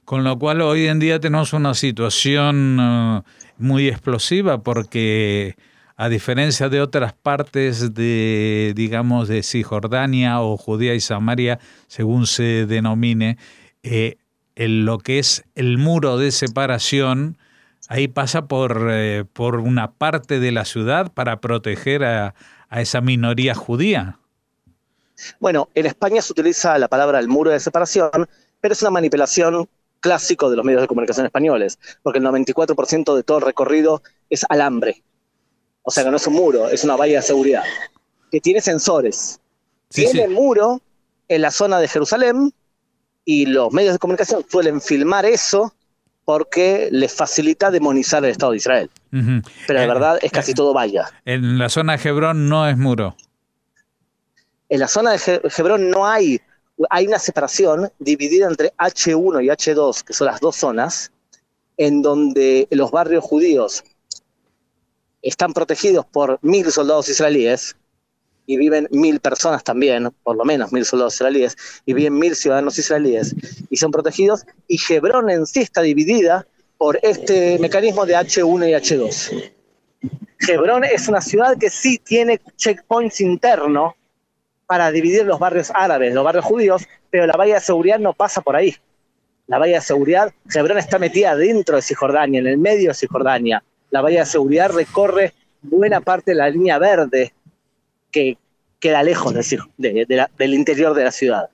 Con 0.04 0.24
lo 0.24 0.38
cual 0.38 0.60
hoy 0.60 0.86
en 0.86 0.98
día 0.98 1.20
tenemos 1.20 1.52
una 1.52 1.74
situación 1.74 2.78
eh, 2.80 3.22
muy 3.58 3.88
explosiva 3.88 4.62
porque 4.62 5.56
a 5.96 6.08
diferencia 6.08 6.70
de 6.70 6.80
otras 6.80 7.12
partes 7.12 7.92
de, 7.92 8.72
digamos, 8.74 9.28
de 9.28 9.42
Cisjordania 9.42 10.40
o 10.40 10.56
Judea 10.56 10.94
y 10.94 11.00
Samaria, 11.00 11.58
según 11.88 12.26
se 12.26 12.64
denomine, 12.64 13.36
eh, 13.82 14.16
el- 14.56 14.84
lo 14.84 14.98
que 14.98 15.18
es 15.18 15.44
el 15.54 15.78
muro 15.78 16.18
de 16.18 16.32
separación, 16.32 17.38
ahí 17.88 18.08
pasa 18.08 18.46
por, 18.46 18.88
eh, 18.90 19.24
por 19.32 19.56
una 19.56 19.92
parte 19.92 20.40
de 20.40 20.52
la 20.52 20.64
ciudad 20.64 21.12
para 21.12 21.40
proteger 21.40 22.04
a, 22.04 22.34
a 22.68 22.80
esa 22.80 23.00
minoría 23.00 23.54
judía. 23.54 24.18
Bueno, 25.38 25.68
en 25.74 25.86
España 25.86 26.22
se 26.22 26.32
utiliza 26.32 26.78
la 26.78 26.88
palabra 26.88 27.18
el 27.18 27.28
muro 27.28 27.50
de 27.50 27.60
separación, 27.60 28.10
pero 28.60 28.72
es 28.72 28.82
una 28.82 28.90
manipulación 28.90 29.68
clásico 30.00 30.48
de 30.50 30.56
los 30.56 30.64
medios 30.64 30.80
de 30.80 30.88
comunicación 30.88 31.26
españoles, 31.26 31.78
porque 32.02 32.18
el 32.18 32.24
94% 32.24 33.14
de 33.14 33.22
todo 33.22 33.38
el 33.38 33.44
recorrido 33.44 34.02
es 34.30 34.44
alambre. 34.48 35.02
O 35.82 35.90
sea 35.90 36.04
que 36.04 36.10
no 36.10 36.16
es 36.16 36.26
un 36.26 36.34
muro, 36.34 36.68
es 36.68 36.84
una 36.84 36.96
valla 36.96 37.16
de 37.16 37.22
seguridad, 37.22 37.64
que 38.30 38.40
tiene 38.40 38.60
sensores. 38.60 39.40
Sí, 39.90 40.04
tiene 40.04 40.26
sí. 40.28 40.32
muro 40.34 40.80
en 41.28 41.42
la 41.42 41.50
zona 41.50 41.78
de 41.80 41.88
Jerusalén 41.88 42.52
y 43.24 43.46
los 43.46 43.72
medios 43.72 43.94
de 43.94 43.98
comunicación 43.98 44.44
suelen 44.48 44.80
filmar 44.80 45.24
eso 45.26 45.74
porque 46.24 46.88
les 46.92 47.12
facilita 47.12 47.70
demonizar 47.70 48.24
el 48.24 48.30
Estado 48.30 48.52
de 48.52 48.58
Israel. 48.58 48.90
Pero 49.10 49.78
de 49.80 49.84
Eh, 49.84 49.88
verdad 49.88 50.18
es 50.22 50.30
casi 50.30 50.54
todo 50.54 50.72
valla. 50.72 51.10
En 51.24 51.58
la 51.58 51.68
zona 51.68 51.96
de 51.96 52.08
Hebrón 52.08 52.48
no 52.48 52.68
es 52.68 52.76
muro. 52.76 53.16
en 54.68 54.78
la 54.80 54.86
zona 54.88 55.12
de 55.12 55.40
Hebrón 55.56 55.90
no 55.90 56.06
hay, 56.06 56.40
hay 56.90 57.06
una 57.08 57.18
separación 57.18 57.90
dividida 57.98 58.46
entre 58.46 58.72
H1 58.76 59.44
y 59.44 59.48
H2, 59.48 60.04
que 60.04 60.12
son 60.12 60.26
las 60.28 60.40
dos 60.40 60.54
zonas, 60.56 61.10
en 61.76 62.02
donde 62.02 62.68
los 62.70 62.90
barrios 62.92 63.24
judíos 63.24 63.82
están 65.22 65.52
protegidos 65.52 66.06
por 66.06 66.38
mil 66.42 66.70
soldados 66.70 67.08
israelíes 67.08 67.74
y 68.46 68.56
viven 68.56 68.88
mil 68.90 69.20
personas 69.20 69.62
también, 69.62 70.10
por 70.22 70.36
lo 70.36 70.44
menos 70.44 70.72
mil 70.72 70.84
soldados 70.84 71.14
israelíes, 71.14 71.56
y 71.86 71.94
viven 71.94 72.18
mil 72.18 72.34
ciudadanos 72.34 72.78
israelíes 72.78 73.34
y 73.70 73.76
son 73.76 73.90
protegidos, 73.90 74.44
y 74.66 74.78
Hebrón 74.88 75.30
en 75.30 75.46
sí 75.46 75.60
está 75.60 75.82
dividida 75.82 76.46
por 76.78 76.98
este 77.02 77.58
mecanismo 77.58 78.06
de 78.06 78.16
H1 78.16 78.68
y 78.68 78.72
H2. 78.72 79.52
Hebrón 80.48 80.84
es 80.84 81.08
una 81.08 81.20
ciudad 81.20 81.58
que 81.58 81.68
sí 81.68 81.98
tiene 81.98 82.40
checkpoints 82.56 83.20
internos 83.20 83.94
para 84.66 84.90
dividir 84.90 85.26
los 85.26 85.38
barrios 85.38 85.70
árabes, 85.74 86.14
los 86.14 86.24
barrios 86.24 86.44
judíos, 86.44 86.86
pero 87.10 87.26
la 87.26 87.36
valla 87.36 87.56
de 87.56 87.60
seguridad 87.60 87.98
no 87.98 88.14
pasa 88.14 88.40
por 88.40 88.56
ahí. 88.56 88.74
La 89.46 89.58
valla 89.58 89.76
de 89.76 89.80
seguridad, 89.82 90.32
Hebrón 90.54 90.78
está 90.78 90.98
metida 90.98 91.36
dentro 91.36 91.76
de 91.76 91.82
Cisjordania, 91.82 92.40
en 92.40 92.46
el 92.46 92.56
medio 92.56 92.88
de 92.88 92.94
Cisjordania. 92.94 93.62
La 93.90 94.00
valla 94.00 94.20
de 94.20 94.26
seguridad 94.26 94.70
recorre 94.70 95.34
buena 95.62 96.00
parte 96.00 96.30
de 96.30 96.36
la 96.36 96.48
línea 96.48 96.78
verde 96.78 97.34
que 98.10 98.36
queda 98.78 99.02
lejos 99.02 99.34
de 99.34 99.40
Cis- 99.40 99.68
de- 99.76 100.06
de 100.06 100.16
la- 100.16 100.30
del 100.38 100.54
interior 100.54 100.94
de 100.94 101.04
la 101.04 101.10
ciudad. 101.12 101.48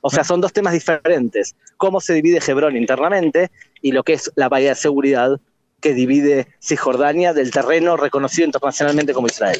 O 0.00 0.10
sea, 0.10 0.24
son 0.24 0.40
dos 0.40 0.52
temas 0.52 0.72
diferentes. 0.72 1.54
Cómo 1.76 2.00
se 2.00 2.14
divide 2.14 2.40
Hebrón 2.46 2.76
internamente 2.76 3.50
y 3.82 3.92
lo 3.92 4.02
que 4.02 4.14
es 4.14 4.30
la 4.36 4.48
valla 4.48 4.70
de 4.70 4.74
seguridad 4.74 5.40
que 5.80 5.92
divide 5.92 6.46
Cisjordania 6.60 7.34
del 7.34 7.50
terreno 7.50 7.96
reconocido 7.96 8.46
internacionalmente 8.46 9.12
como 9.12 9.26
Israel. 9.26 9.58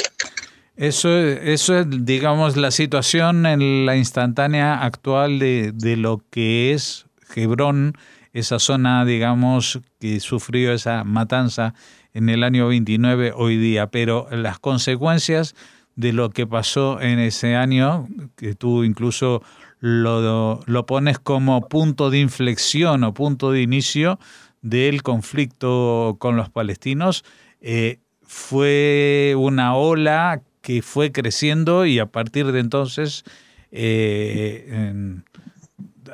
Eso, 0.76 1.08
eso 1.18 1.78
es, 1.78 1.86
digamos, 1.88 2.56
la 2.56 2.70
situación 2.70 3.46
en 3.46 3.86
la 3.86 3.96
instantánea 3.96 4.82
actual 4.82 5.38
de, 5.38 5.72
de 5.74 5.96
lo 5.96 6.22
que 6.30 6.72
es 6.72 7.06
Hebrón, 7.36 7.96
esa 8.34 8.58
zona, 8.58 9.04
digamos, 9.04 9.80
que 9.98 10.20
sufrió 10.20 10.72
esa 10.72 11.04
matanza 11.04 11.72
en 12.12 12.28
el 12.28 12.42
año 12.42 12.68
29 12.68 13.32
hoy 13.34 13.56
día, 13.56 13.86
pero 13.86 14.26
las 14.30 14.58
consecuencias 14.58 15.54
de 15.96 16.12
lo 16.12 16.30
que 16.30 16.46
pasó 16.46 17.00
en 17.00 17.20
ese 17.20 17.54
año, 17.54 18.08
que 18.36 18.54
tú 18.54 18.82
incluso 18.82 19.42
lo, 19.78 20.60
lo 20.66 20.86
pones 20.86 21.18
como 21.20 21.68
punto 21.68 22.10
de 22.10 22.18
inflexión 22.18 23.04
o 23.04 23.14
punto 23.14 23.52
de 23.52 23.62
inicio 23.62 24.18
del 24.62 25.02
conflicto 25.02 26.16
con 26.18 26.36
los 26.36 26.50
palestinos, 26.50 27.24
eh, 27.60 28.00
fue 28.22 29.34
una 29.36 29.76
ola 29.76 30.42
que 30.60 30.82
fue 30.82 31.12
creciendo 31.12 31.86
y 31.86 32.00
a 32.00 32.06
partir 32.06 32.50
de 32.50 32.60
entonces 32.60 33.22
eh, 33.70 35.22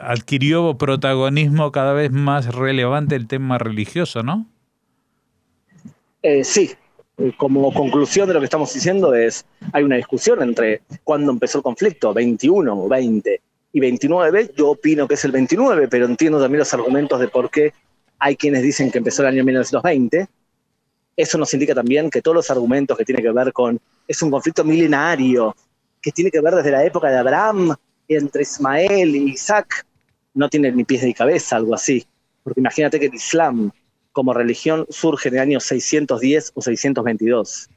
adquirió 0.00 0.76
protagonismo 0.76 1.72
cada 1.72 1.92
vez 1.92 2.10
más 2.10 2.54
relevante 2.54 3.16
el 3.16 3.26
tema 3.26 3.58
religioso, 3.58 4.22
¿no? 4.22 4.46
Eh, 6.22 6.44
sí, 6.44 6.70
como 7.36 7.72
conclusión 7.72 8.28
de 8.28 8.34
lo 8.34 8.40
que 8.40 8.44
estamos 8.44 8.72
diciendo 8.72 9.14
es, 9.14 9.44
hay 9.72 9.82
una 9.84 9.96
discusión 9.96 10.42
entre 10.42 10.82
cuándo 11.04 11.32
empezó 11.32 11.58
el 11.58 11.64
conflicto, 11.64 12.14
21 12.14 12.72
o 12.72 12.88
20 12.88 13.40
y 13.72 13.80
29, 13.80 14.52
yo 14.56 14.70
opino 14.70 15.06
que 15.06 15.14
es 15.14 15.24
el 15.24 15.32
29, 15.32 15.88
pero 15.88 16.06
entiendo 16.06 16.40
también 16.40 16.60
los 16.60 16.74
argumentos 16.74 17.20
de 17.20 17.28
por 17.28 17.50
qué 17.50 17.72
hay 18.18 18.36
quienes 18.36 18.62
dicen 18.62 18.90
que 18.90 18.98
empezó 18.98 19.22
el 19.22 19.28
año 19.28 19.44
1920. 19.44 20.28
Eso 21.16 21.38
nos 21.38 21.52
indica 21.54 21.74
también 21.74 22.10
que 22.10 22.22
todos 22.22 22.34
los 22.34 22.50
argumentos 22.50 22.96
que 22.96 23.04
tienen 23.04 23.24
que 23.24 23.32
ver 23.32 23.52
con, 23.52 23.78
es 24.08 24.22
un 24.22 24.30
conflicto 24.30 24.64
milenario, 24.64 25.54
que 26.00 26.12
tiene 26.12 26.30
que 26.30 26.40
ver 26.40 26.54
desde 26.54 26.70
la 26.70 26.84
época 26.84 27.08
de 27.08 27.18
Abraham, 27.18 27.74
entre 28.08 28.42
Ismael 28.42 29.14
y 29.14 29.32
Isaac, 29.32 29.86
no 30.34 30.48
tienen 30.48 30.76
ni 30.76 30.84
pies 30.84 31.02
ni 31.02 31.14
cabeza, 31.14 31.56
algo 31.56 31.74
así. 31.74 32.06
Porque 32.42 32.60
imagínate 32.60 32.98
que 32.98 33.06
el 33.06 33.14
Islam 33.14 33.72
como 34.12 34.34
religión 34.34 34.86
surge 34.90 35.28
en 35.28 35.34
el 35.36 35.40
año 35.40 35.60
610 35.60 36.52
o 36.54 36.62
622. 36.62 37.68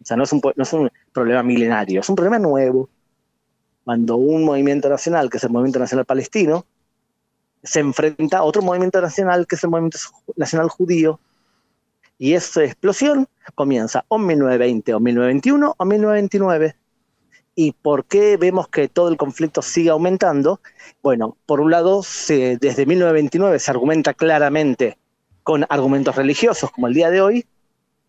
O 0.00 0.04
sea, 0.04 0.16
no 0.16 0.24
es, 0.24 0.32
un, 0.32 0.40
no 0.56 0.62
es 0.62 0.72
un 0.72 0.90
problema 1.12 1.42
milenario, 1.42 2.00
es 2.00 2.08
un 2.08 2.16
problema 2.16 2.38
nuevo. 2.38 2.88
Cuando 3.84 4.16
un 4.16 4.44
movimiento 4.44 4.88
nacional, 4.88 5.30
que 5.30 5.38
es 5.38 5.44
el 5.44 5.50
Movimiento 5.50 5.78
Nacional 5.78 6.04
Palestino, 6.04 6.66
se 7.62 7.80
enfrenta 7.80 8.38
a 8.38 8.42
otro 8.42 8.62
movimiento 8.62 9.00
nacional, 9.00 9.46
que 9.46 9.56
es 9.56 9.64
el 9.64 9.70
Movimiento 9.70 9.98
Nacional 10.36 10.68
Judío, 10.68 11.20
y 12.18 12.34
esa 12.34 12.62
explosión 12.64 13.26
comienza 13.54 14.04
o 14.08 14.16
en 14.16 14.26
1920, 14.26 14.94
o 14.94 15.00
1921, 15.00 15.74
o 15.76 15.84
1929. 15.84 16.76
¿Y 17.54 17.72
por 17.72 18.06
qué 18.06 18.38
vemos 18.38 18.68
que 18.68 18.88
todo 18.88 19.08
el 19.08 19.16
conflicto 19.16 19.60
sigue 19.60 19.90
aumentando? 19.90 20.60
Bueno, 21.02 21.36
por 21.44 21.60
un 21.60 21.70
lado, 21.70 22.00
desde 22.00 22.86
1929 22.86 23.58
se 23.58 23.70
argumenta 23.70 24.14
claramente 24.14 24.96
con 25.42 25.66
argumentos 25.68 26.16
religiosos 26.16 26.70
como 26.70 26.86
el 26.86 26.94
día 26.94 27.10
de 27.10 27.20
hoy, 27.20 27.44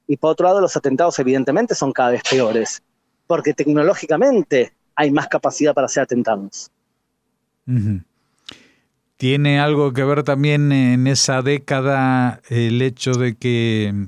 y 0.07 0.17
por 0.17 0.31
otro 0.31 0.47
lado 0.47 0.61
los 0.61 0.77
atentados 0.77 1.17
evidentemente 1.19 1.75
son 1.75 1.91
cada 1.91 2.11
vez 2.11 2.21
peores, 2.29 2.83
porque 3.27 3.53
tecnológicamente 3.53 4.73
hay 4.95 5.11
más 5.11 5.27
capacidad 5.27 5.73
para 5.73 5.85
hacer 5.85 6.03
atentados. 6.03 6.71
¿Tiene 9.17 9.59
algo 9.59 9.93
que 9.93 10.03
ver 10.03 10.23
también 10.23 10.71
en 10.71 11.07
esa 11.07 11.41
década 11.41 12.41
el 12.49 12.81
hecho 12.81 13.13
de 13.13 13.35
que 13.35 14.07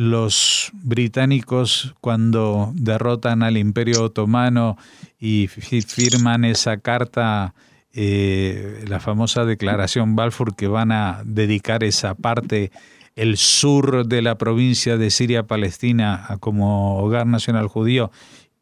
los 0.00 0.70
británicos 0.72 1.94
cuando 2.00 2.72
derrotan 2.74 3.42
al 3.42 3.58
imperio 3.58 4.04
otomano 4.04 4.78
y 5.18 5.46
firman 5.48 6.46
esa 6.46 6.78
carta 6.78 7.52
eh, 7.92 8.82
la 8.88 8.98
famosa 8.98 9.44
declaración 9.44 10.16
Balfour 10.16 10.56
que 10.56 10.68
van 10.68 10.90
a 10.90 11.20
dedicar 11.26 11.84
esa 11.84 12.14
parte, 12.14 12.72
el 13.14 13.36
sur 13.36 14.06
de 14.06 14.22
la 14.22 14.38
provincia 14.38 14.96
de 14.96 15.10
Siria-Palestina 15.10 16.38
como 16.40 16.96
hogar 16.96 17.26
nacional 17.26 17.66
judío 17.68 18.10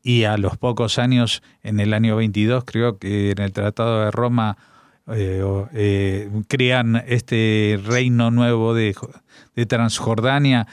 y 0.03 0.25
a 0.25 0.39
los 0.39 0.57
pocos 0.57 0.99
años, 0.99 1.45
en 1.63 1.79
el 1.79 1.95
año 1.95 2.17
22, 2.17 2.65
creo 2.65 2.99
que 2.99 3.31
en 3.31 3.39
el 3.39 3.53
Tratado 3.53 4.05
de 4.05 4.11
Roma 4.11 4.57
eh, 5.07 5.41
eh, 5.73 6.31
crean 6.49 6.97
este 7.07 7.81
reino 7.85 8.33
nuevo 8.33 8.75
de, 8.75 8.97
de 9.55 9.67
Transjordania, 9.67 10.67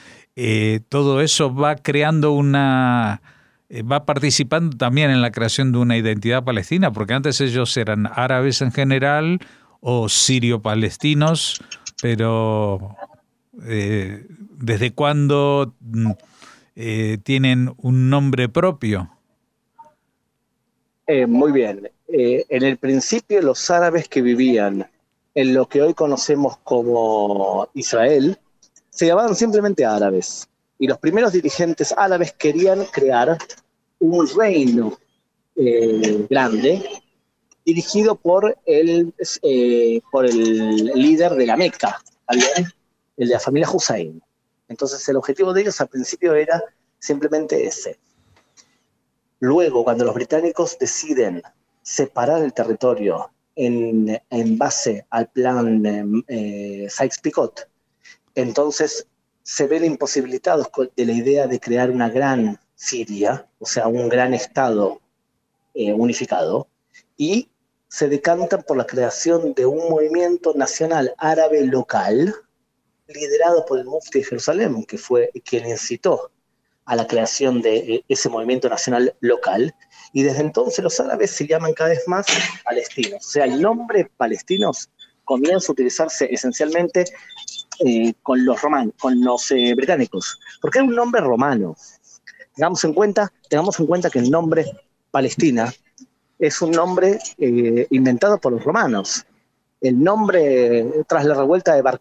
todo 0.88 1.20
eso 1.22 1.54
va 1.54 1.76
creando 1.76 2.32
una 2.32 3.20
eh, 3.68 3.82
va 3.82 4.06
participando 4.06 4.76
también 4.76 5.10
en 5.10 5.20
la 5.20 5.32
creación 5.32 5.72
de 5.72 5.78
una 5.78 5.96
identidad 5.96 6.44
palestina, 6.44 6.92
porque 6.92 7.14
antes 7.14 7.40
ellos 7.40 7.76
eran 7.76 8.06
árabes 8.06 8.62
en 8.62 8.70
general 8.70 9.40
o 9.80 10.08
sirio-palestinos, 10.08 11.60
pero 12.00 12.96
eh, 13.64 14.24
¿desde 14.28 14.92
cuándo 14.92 15.74
mm, 15.80 16.10
eh, 16.76 17.18
tienen 17.24 17.74
un 17.78 18.08
nombre 18.08 18.48
propio? 18.48 19.10
muy 21.28 21.52
bien. 21.52 21.88
en 22.08 22.64
el 22.64 22.78
principio 22.78 23.40
los 23.40 23.70
árabes 23.70 24.08
que 24.08 24.22
vivían 24.22 24.88
en 25.36 25.54
lo 25.54 25.68
que 25.68 25.80
hoy 25.80 25.94
conocemos 25.94 26.56
como 26.64 27.68
Israel 27.74 28.36
se 28.96 29.06
llamaban 29.06 29.36
simplemente 29.36 29.84
árabes 29.84 30.48
y 30.78 30.86
los 30.86 30.98
primeros 30.98 31.30
dirigentes 31.32 31.92
árabes 31.96 32.32
querían 32.32 32.86
crear 32.86 33.36
un 33.98 34.26
reino 34.26 34.98
eh, 35.54 36.26
grande 36.30 36.82
dirigido 37.62 38.14
por 38.14 38.56
el, 38.64 39.12
eh, 39.42 40.00
por 40.10 40.24
el 40.24 40.86
líder 40.94 41.32
de 41.32 41.46
la 41.46 41.58
Meca, 41.58 42.00
el 42.28 42.40
de 43.16 43.26
la 43.26 43.38
familia 43.38 43.68
Hussein. 43.70 44.22
Entonces 44.66 45.06
el 45.10 45.16
objetivo 45.16 45.52
de 45.52 45.60
ellos 45.60 45.78
al 45.82 45.88
principio 45.88 46.34
era 46.34 46.62
simplemente 46.98 47.66
ese. 47.66 47.98
Luego, 49.40 49.84
cuando 49.84 50.06
los 50.06 50.14
británicos 50.14 50.78
deciden 50.78 51.42
separar 51.82 52.42
el 52.42 52.54
territorio 52.54 53.30
en, 53.54 54.18
base 54.56 55.04
al 55.10 55.28
plan 55.28 56.24
eh, 56.28 56.86
Sykes-Picot, 56.88 57.68
entonces 58.36 59.08
se 59.42 59.66
ven 59.66 59.84
imposibilitados 59.84 60.68
de 60.96 61.04
la 61.04 61.12
idea 61.12 61.46
de 61.46 61.58
crear 61.58 61.90
una 61.90 62.08
gran 62.08 62.60
Siria, 62.74 63.48
o 63.58 63.66
sea, 63.66 63.88
un 63.88 64.08
gran 64.08 64.34
Estado 64.34 65.00
eh, 65.74 65.92
unificado, 65.92 66.68
y 67.16 67.48
se 67.88 68.08
decantan 68.08 68.62
por 68.62 68.76
la 68.76 68.86
creación 68.86 69.54
de 69.54 69.64
un 69.64 69.88
movimiento 69.88 70.52
nacional 70.54 71.14
árabe 71.16 71.64
local, 71.64 72.34
liderado 73.06 73.64
por 73.64 73.78
el 73.78 73.86
mufti 73.86 74.18
de 74.18 74.24
Jerusalén, 74.24 74.84
que 74.84 74.98
fue 74.98 75.30
quien 75.44 75.66
incitó 75.66 76.30
a 76.84 76.96
la 76.96 77.06
creación 77.06 77.62
de 77.62 77.76
eh, 77.76 78.04
ese 78.08 78.28
movimiento 78.28 78.68
nacional 78.68 79.16
local, 79.20 79.74
y 80.12 80.22
desde 80.22 80.40
entonces 80.40 80.84
los 80.84 81.00
árabes 81.00 81.30
se 81.30 81.46
llaman 81.46 81.72
cada 81.72 81.90
vez 81.90 82.06
más 82.06 82.26
palestinos. 82.64 83.24
O 83.24 83.30
sea, 83.30 83.44
el 83.44 83.62
nombre 83.62 84.10
palestinos 84.16 84.90
comienza 85.24 85.68
a 85.68 85.72
utilizarse 85.72 86.28
esencialmente 86.30 87.04
eh, 87.80 88.14
con 88.22 88.44
los 88.44 88.60
romanos, 88.62 88.94
con 88.98 89.20
los 89.22 89.50
eh, 89.50 89.74
británicos, 89.74 90.38
porque 90.60 90.78
es 90.78 90.84
un 90.84 90.94
nombre 90.94 91.20
romano. 91.20 91.76
Tengamos 92.54 92.82
en 92.84 92.94
cuenta, 92.94 93.32
tengamos 93.48 93.78
en 93.78 93.86
cuenta 93.86 94.08
que 94.08 94.18
el 94.18 94.30
nombre 94.30 94.64
Palestina 95.10 95.72
es 96.38 96.62
un 96.62 96.70
nombre 96.70 97.18
eh, 97.38 97.86
inventado 97.90 98.38
por 98.38 98.52
los 98.52 98.64
romanos. 98.64 99.26
El 99.80 100.02
nombre 100.02 101.04
tras 101.06 101.24
la 101.26 101.34
revuelta 101.34 101.74
de 101.74 101.82
Bar 101.82 102.00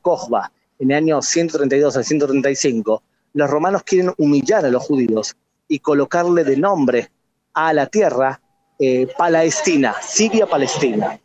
en 0.80 0.92
el 0.92 0.98
año 0.98 1.22
132 1.22 1.98
al 1.98 2.06
135, 2.06 3.04
los 3.34 3.50
romanos 3.50 3.84
quieren 3.84 4.14
humillar 4.18 4.66
a 4.66 4.70
los 4.70 4.84
judíos 4.84 5.36
y 5.68 5.80
colocarle 5.80 6.44
de 6.44 6.58
nombre 6.58 7.12
a 7.54 7.74
la 7.74 7.88
tierra 7.88 8.40
Palestina, 9.18 9.96
Siria-Palestina. 10.02 11.20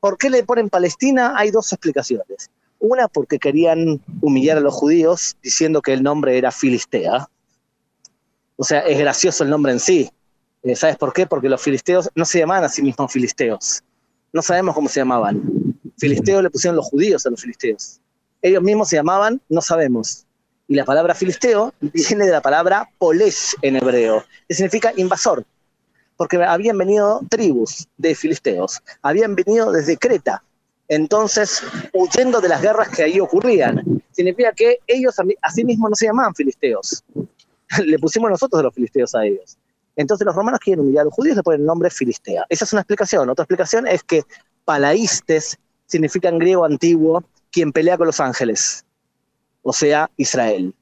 ¿Por 0.00 0.18
qué 0.18 0.30
le 0.30 0.44
ponen 0.44 0.68
Palestina? 0.68 1.34
Hay 1.36 1.50
dos 1.50 1.72
explicaciones. 1.72 2.50
Una 2.78 3.08
porque 3.08 3.38
querían 3.38 4.00
humillar 4.20 4.58
a 4.58 4.60
los 4.60 4.74
judíos 4.74 5.36
diciendo 5.42 5.82
que 5.82 5.92
el 5.92 6.02
nombre 6.02 6.36
era 6.36 6.50
Filistea. 6.52 7.28
O 8.56 8.64
sea, 8.64 8.80
es 8.80 8.98
gracioso 8.98 9.44
el 9.44 9.50
nombre 9.50 9.72
en 9.72 9.80
sí. 9.80 10.10
Eh, 10.62 10.74
¿Sabes 10.74 10.96
por 10.96 11.12
qué? 11.12 11.26
Porque 11.26 11.48
los 11.48 11.62
filisteos 11.62 12.10
no 12.14 12.24
se 12.24 12.40
llamaban 12.40 12.64
a 12.64 12.68
sí 12.68 12.82
mismos 12.82 13.12
filisteos. 13.12 13.82
No 14.32 14.42
sabemos 14.42 14.74
cómo 14.74 14.88
se 14.88 15.00
llamaban. 15.00 15.42
Filisteos 15.98 16.42
le 16.42 16.50
pusieron 16.50 16.76
los 16.76 16.86
judíos 16.86 17.24
a 17.26 17.30
los 17.30 17.40
filisteos. 17.40 18.00
Ellos 18.42 18.62
mismos 18.62 18.88
se 18.88 18.96
llamaban, 18.96 19.40
no 19.48 19.60
sabemos. 19.60 20.26
Y 20.68 20.74
la 20.74 20.84
palabra 20.84 21.14
filisteo 21.14 21.72
viene 21.80 22.26
de 22.26 22.32
la 22.32 22.40
palabra 22.40 22.88
polesh 22.98 23.54
en 23.62 23.76
hebreo, 23.76 24.24
que 24.48 24.54
significa 24.54 24.92
invasor. 24.96 25.44
Porque 26.16 26.42
habían 26.42 26.78
venido 26.78 27.20
tribus 27.28 27.86
de 27.96 28.14
filisteos, 28.14 28.82
habían 29.02 29.34
venido 29.34 29.70
desde 29.70 29.96
Creta, 29.96 30.42
entonces, 30.88 31.62
huyendo 31.92 32.40
de 32.40 32.48
las 32.48 32.62
guerras 32.62 32.88
que 32.88 33.02
ahí 33.02 33.20
ocurrían, 33.20 33.82
significa 34.12 34.52
que 34.52 34.78
ellos 34.86 35.16
a 35.18 35.50
sí 35.50 35.64
mismos 35.64 35.90
no 35.90 35.96
se 35.96 36.06
llamaban 36.06 36.34
filisteos. 36.34 37.04
le 37.84 37.98
pusimos 37.98 38.30
nosotros 38.30 38.60
de 38.60 38.64
los 38.64 38.74
filisteos 38.74 39.14
a 39.14 39.24
ellos. 39.24 39.58
Entonces 39.96 40.26
los 40.26 40.34
romanos 40.34 40.60
quieren 40.60 40.80
humillar 40.80 41.02
a 41.02 41.04
los 41.06 41.14
judíos 41.14 41.36
le 41.36 41.42
ponen 41.42 41.60
el 41.60 41.66
nombre 41.66 41.90
Filistea. 41.90 42.44
Esa 42.48 42.64
es 42.64 42.72
una 42.72 42.82
explicación. 42.82 43.28
Otra 43.30 43.44
explicación 43.44 43.86
es 43.86 44.02
que 44.02 44.22
palaístes 44.64 45.58
significa 45.86 46.28
en 46.28 46.38
griego 46.38 46.64
antiguo 46.64 47.24
quien 47.50 47.72
pelea 47.72 47.96
con 47.96 48.06
los 48.06 48.20
ángeles, 48.20 48.84
o 49.62 49.72
sea, 49.72 50.10
Israel. 50.16 50.74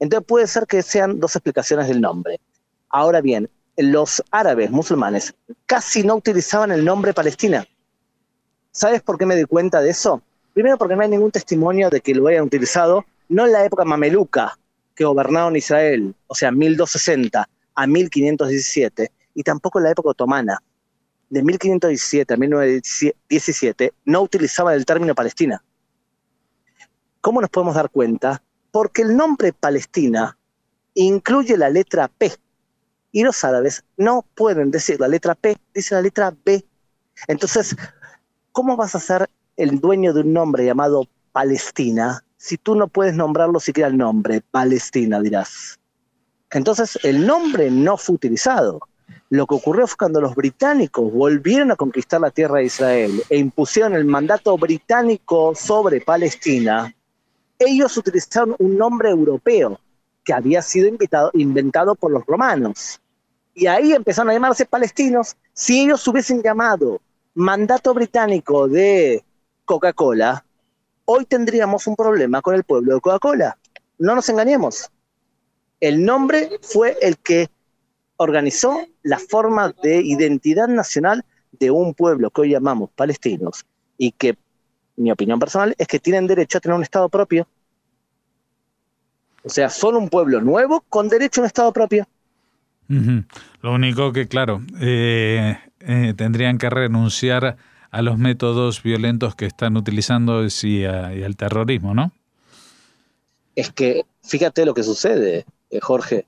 Entonces 0.00 0.26
puede 0.26 0.46
ser 0.48 0.66
que 0.66 0.82
sean 0.82 1.20
dos 1.20 1.36
explicaciones 1.36 1.86
del 1.86 2.00
nombre. 2.00 2.40
Ahora 2.88 3.20
bien, 3.20 3.48
los 3.76 4.22
árabes 4.30 4.70
musulmanes 4.70 5.34
casi 5.66 6.02
no 6.02 6.16
utilizaban 6.16 6.72
el 6.72 6.84
nombre 6.84 7.14
Palestina 7.14 7.66
¿Sabes 8.76 9.02
por 9.02 9.18
qué 9.18 9.24
me 9.24 9.36
di 9.36 9.44
cuenta 9.44 9.80
de 9.80 9.90
eso? 9.90 10.20
Primero 10.52 10.76
porque 10.76 10.96
no 10.96 11.02
hay 11.02 11.08
ningún 11.08 11.30
testimonio 11.30 11.90
de 11.90 12.00
que 12.00 12.12
lo 12.12 12.26
hayan 12.26 12.42
utilizado, 12.42 13.04
no 13.28 13.46
en 13.46 13.52
la 13.52 13.64
época 13.64 13.84
mameluca, 13.84 14.58
que 14.96 15.04
gobernaron 15.04 15.54
Israel, 15.54 16.12
o 16.26 16.34
sea, 16.34 16.50
1260 16.50 17.48
a 17.72 17.86
1517, 17.86 19.12
y 19.34 19.42
tampoco 19.44 19.78
en 19.78 19.84
la 19.84 19.90
época 19.92 20.10
otomana. 20.10 20.60
de 21.30 21.42
1517 21.44 22.34
a 22.34 22.36
1917 22.36 23.92
no 24.06 24.22
utilizaba 24.22 24.74
el 24.74 24.84
término 24.84 25.14
Palestina. 25.14 25.62
¿Cómo 27.20 27.40
nos 27.40 27.50
podemos 27.50 27.76
dar 27.76 27.90
cuenta? 27.90 28.42
Porque 28.72 29.02
el 29.02 29.16
nombre 29.16 29.52
Palestina 29.52 30.36
incluye 30.94 31.56
la 31.56 31.70
letra 31.70 32.08
P 32.08 32.32
y 33.12 33.22
los 33.22 33.44
árabes 33.44 33.84
no 33.96 34.26
pueden 34.34 34.72
decir 34.72 34.98
la 34.98 35.06
letra 35.06 35.36
P, 35.36 35.56
dice 35.72 35.94
la 35.94 36.02
letra 36.02 36.34
B. 36.44 36.64
Entonces, 37.28 37.76
¿cómo 38.54 38.76
vas 38.76 38.94
a 38.94 39.00
ser 39.00 39.28
el 39.56 39.80
dueño 39.80 40.14
de 40.14 40.20
un 40.20 40.32
nombre 40.32 40.64
llamado 40.64 41.08
Palestina 41.32 42.24
si 42.36 42.56
tú 42.56 42.76
no 42.76 42.86
puedes 42.86 43.14
nombrarlo 43.16 43.58
siquiera 43.58 43.88
el 43.88 43.98
nombre? 43.98 44.42
Palestina, 44.48 45.20
dirás. 45.20 45.76
Entonces, 46.52 46.96
el 47.02 47.26
nombre 47.26 47.68
no 47.68 47.96
fue 47.96 48.14
utilizado. 48.14 48.80
Lo 49.28 49.46
que 49.48 49.56
ocurrió 49.56 49.88
fue 49.88 49.96
cuando 49.98 50.20
los 50.20 50.36
británicos 50.36 51.12
volvieron 51.12 51.72
a 51.72 51.76
conquistar 51.76 52.20
la 52.20 52.30
tierra 52.30 52.58
de 52.58 52.66
Israel 52.66 53.22
e 53.28 53.38
impusieron 53.38 53.94
el 53.94 54.04
mandato 54.04 54.56
británico 54.56 55.52
sobre 55.56 56.00
Palestina, 56.00 56.94
ellos 57.58 57.96
utilizaron 57.96 58.54
un 58.60 58.78
nombre 58.78 59.10
europeo 59.10 59.80
que 60.22 60.32
había 60.32 60.62
sido 60.62 60.88
inventado 61.32 61.96
por 61.96 62.12
los 62.12 62.24
romanos. 62.24 63.00
Y 63.52 63.66
ahí 63.66 63.92
empezaron 63.92 64.30
a 64.30 64.34
llamarse 64.34 64.64
palestinos. 64.64 65.36
Si 65.52 65.80
ellos 65.80 66.06
hubiesen 66.06 66.40
llamado 66.40 67.00
mandato 67.34 67.92
británico 67.94 68.68
de 68.68 69.24
Coca-Cola, 69.64 70.44
hoy 71.04 71.24
tendríamos 71.24 71.86
un 71.86 71.96
problema 71.96 72.40
con 72.42 72.54
el 72.54 72.64
pueblo 72.64 72.94
de 72.94 73.00
Coca-Cola. 73.00 73.58
No 73.98 74.14
nos 74.14 74.28
engañemos. 74.28 74.90
El 75.80 76.04
nombre 76.04 76.58
fue 76.62 76.96
el 77.02 77.18
que 77.18 77.48
organizó 78.16 78.86
la 79.02 79.18
forma 79.18 79.74
de 79.82 80.00
identidad 80.00 80.68
nacional 80.68 81.24
de 81.52 81.70
un 81.70 81.94
pueblo 81.94 82.30
que 82.30 82.42
hoy 82.42 82.50
llamamos 82.50 82.90
palestinos 82.90 83.64
y 83.98 84.12
que, 84.12 84.36
mi 84.96 85.10
opinión 85.10 85.38
personal, 85.38 85.74
es 85.78 85.86
que 85.86 85.98
tienen 85.98 86.26
derecho 86.26 86.58
a 86.58 86.60
tener 86.60 86.76
un 86.76 86.82
Estado 86.82 87.08
propio. 87.08 87.46
O 89.42 89.48
sea, 89.48 89.68
son 89.68 89.96
un 89.96 90.08
pueblo 90.08 90.40
nuevo 90.40 90.84
con 90.88 91.08
derecho 91.08 91.40
a 91.40 91.42
un 91.42 91.46
Estado 91.46 91.72
propio. 91.72 92.06
Lo 92.88 93.72
único 93.72 94.12
que, 94.12 94.28
claro, 94.28 94.62
eh, 94.80 95.58
eh, 95.86 96.14
tendrían 96.16 96.58
que 96.58 96.70
renunciar 96.70 97.56
a 97.90 98.02
los 98.02 98.18
métodos 98.18 98.82
violentos 98.82 99.34
que 99.34 99.46
están 99.46 99.76
utilizando 99.76 100.44
y, 100.44 100.84
al 100.84 101.36
terrorismo, 101.36 101.94
¿no? 101.94 102.12
Es 103.54 103.70
que, 103.70 104.04
fíjate 104.22 104.64
lo 104.64 104.74
que 104.74 104.82
sucede, 104.82 105.46
eh, 105.70 105.80
Jorge 105.80 106.26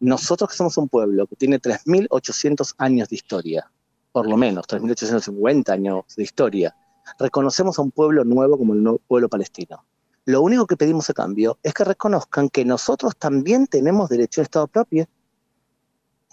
nosotros 0.00 0.50
que 0.50 0.56
somos 0.56 0.76
un 0.76 0.88
pueblo 0.88 1.26
que 1.26 1.36
tiene 1.36 1.60
3.800 1.60 2.74
años 2.78 3.08
de 3.08 3.16
historia, 3.16 3.70
por 4.12 4.28
lo 4.28 4.36
menos 4.36 4.66
3.850 4.66 5.70
años 5.70 6.04
de 6.16 6.22
historia, 6.22 6.76
reconocemos 7.18 7.78
a 7.78 7.82
un 7.82 7.90
pueblo 7.90 8.24
nuevo 8.24 8.58
como 8.58 8.74
el 8.74 9.00
pueblo 9.06 9.28
palestino. 9.28 9.84
Lo 10.24 10.42
único 10.42 10.66
que 10.66 10.76
pedimos 10.76 11.08
a 11.08 11.14
cambio 11.14 11.58
es 11.62 11.72
que 11.72 11.84
reconozcan 11.84 12.48
que 12.48 12.64
nosotros 12.64 13.16
también 13.16 13.68
tenemos 13.68 14.08
derecho 14.08 14.40
a 14.40 14.44
Estado 14.44 14.66
propio. 14.66 15.06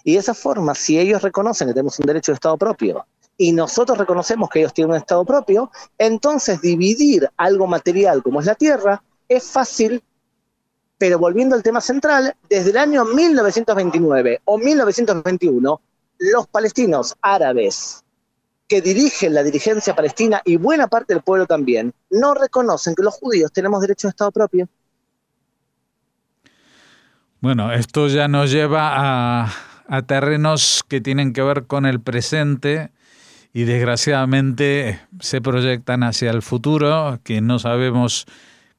Y 0.04 0.12
de 0.12 0.18
esa 0.18 0.34
forma, 0.34 0.74
si 0.74 0.98
ellos 0.98 1.22
reconocen 1.22 1.66
que 1.66 1.74
tenemos 1.74 1.98
un 1.98 2.06
derecho 2.06 2.32
de 2.32 2.36
Estado 2.36 2.56
propio 2.56 3.06
y 3.36 3.52
nosotros 3.52 3.98
reconocemos 3.98 4.48
que 4.48 4.60
ellos 4.60 4.74
tienen 4.74 4.92
un 4.92 4.98
Estado 4.98 5.24
propio, 5.24 5.70
entonces 5.98 6.60
dividir 6.60 7.28
algo 7.36 7.66
material 7.66 8.22
como 8.22 8.40
es 8.40 8.46
la 8.46 8.54
tierra 8.54 9.02
es 9.28 9.44
fácil 9.44 10.02
pero 10.98 11.18
volviendo 11.18 11.54
al 11.54 11.62
tema 11.62 11.80
central, 11.80 12.34
desde 12.48 12.70
el 12.70 12.76
año 12.76 13.04
1929 13.04 14.40
o 14.44 14.58
1921, 14.58 15.80
los 16.18 16.46
palestinos 16.46 17.16
árabes 17.20 18.04
que 18.68 18.80
dirigen 18.80 19.34
la 19.34 19.42
dirigencia 19.42 19.94
palestina 19.94 20.40
y 20.44 20.56
buena 20.56 20.86
parte 20.86 21.12
del 21.12 21.22
pueblo 21.22 21.46
también, 21.46 21.92
no 22.10 22.34
reconocen 22.34 22.94
que 22.94 23.02
los 23.02 23.14
judíos 23.14 23.52
tenemos 23.52 23.80
derecho 23.80 24.08
a 24.08 24.10
Estado 24.10 24.30
propio. 24.30 24.68
Bueno, 27.40 27.70
esto 27.72 28.08
ya 28.08 28.26
nos 28.26 28.50
lleva 28.50 28.92
a, 29.44 29.52
a 29.88 30.02
terrenos 30.02 30.84
que 30.88 31.00
tienen 31.00 31.32
que 31.32 31.42
ver 31.42 31.66
con 31.66 31.86
el 31.86 32.00
presente 32.00 32.90
y 33.52 33.64
desgraciadamente 33.64 35.00
se 35.20 35.40
proyectan 35.40 36.02
hacia 36.02 36.30
el 36.30 36.42
futuro, 36.42 37.20
que 37.22 37.40
no 37.40 37.58
sabemos 37.58 38.26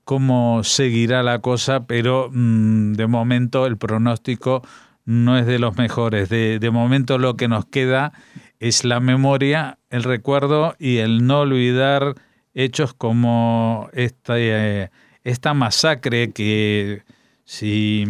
cómo 0.03 0.63
seguirá 0.63 1.23
la 1.23 1.39
cosa, 1.39 1.85
pero 1.87 2.29
mm, 2.31 2.93
de 2.93 3.07
momento 3.07 3.65
el 3.65 3.77
pronóstico 3.77 4.61
no 5.05 5.37
es 5.37 5.45
de 5.45 5.59
los 5.59 5.77
mejores. 5.77 6.29
De, 6.29 6.69
momento 6.71 7.17
lo 7.17 7.35
que 7.35 7.47
nos 7.47 7.65
queda 7.65 8.11
es 8.59 8.83
la 8.83 8.99
memoria, 8.99 9.77
el 9.89 10.03
recuerdo 10.03 10.75
y 10.79 10.97
el 10.97 11.25
no 11.25 11.41
olvidar 11.41 12.15
hechos 12.53 12.93
como 12.93 13.89
esta, 13.93 14.33
eh, 14.37 14.89
esta 15.23 15.53
masacre 15.53 16.31
que 16.31 17.03
si, 17.43 18.05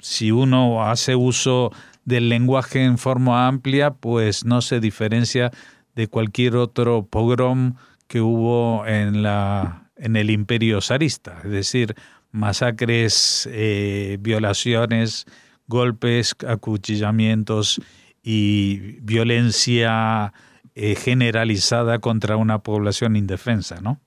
si 0.00 0.30
uno 0.30 0.84
hace 0.84 1.16
uso 1.16 1.72
del 2.04 2.28
lenguaje 2.28 2.84
en 2.84 2.98
forma 2.98 3.46
amplia, 3.46 3.92
pues 3.92 4.44
no 4.44 4.60
se 4.60 4.80
diferencia 4.80 5.50
de 5.94 6.08
cualquier 6.08 6.56
otro 6.56 7.06
pogrom 7.06 7.74
que 8.06 8.20
hubo 8.20 8.86
en 8.86 9.22
la 9.22 9.82
en 9.96 10.16
el 10.16 10.30
imperio 10.30 10.80
zarista, 10.80 11.40
es 11.44 11.50
decir, 11.50 11.94
masacres, 12.32 13.48
eh, 13.52 14.18
violaciones, 14.20 15.26
golpes, 15.68 16.34
acuchillamientos 16.46 17.80
y 18.22 18.98
violencia 19.00 20.32
eh, 20.74 20.96
generalizada 20.96 22.00
contra 22.00 22.36
una 22.36 22.58
población 22.58 23.14
indefensa, 23.14 23.80
¿no? 23.80 24.00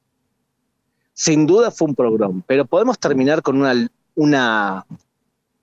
Sin 1.13 1.47
duda 1.47 1.71
fue 1.71 1.87
un 1.87 1.95
programa, 1.95 2.41
pero 2.45 2.65
¿podemos 2.65 2.99
terminar 2.99 3.41
con 3.41 3.57
una, 3.61 3.87
una, 4.15 4.85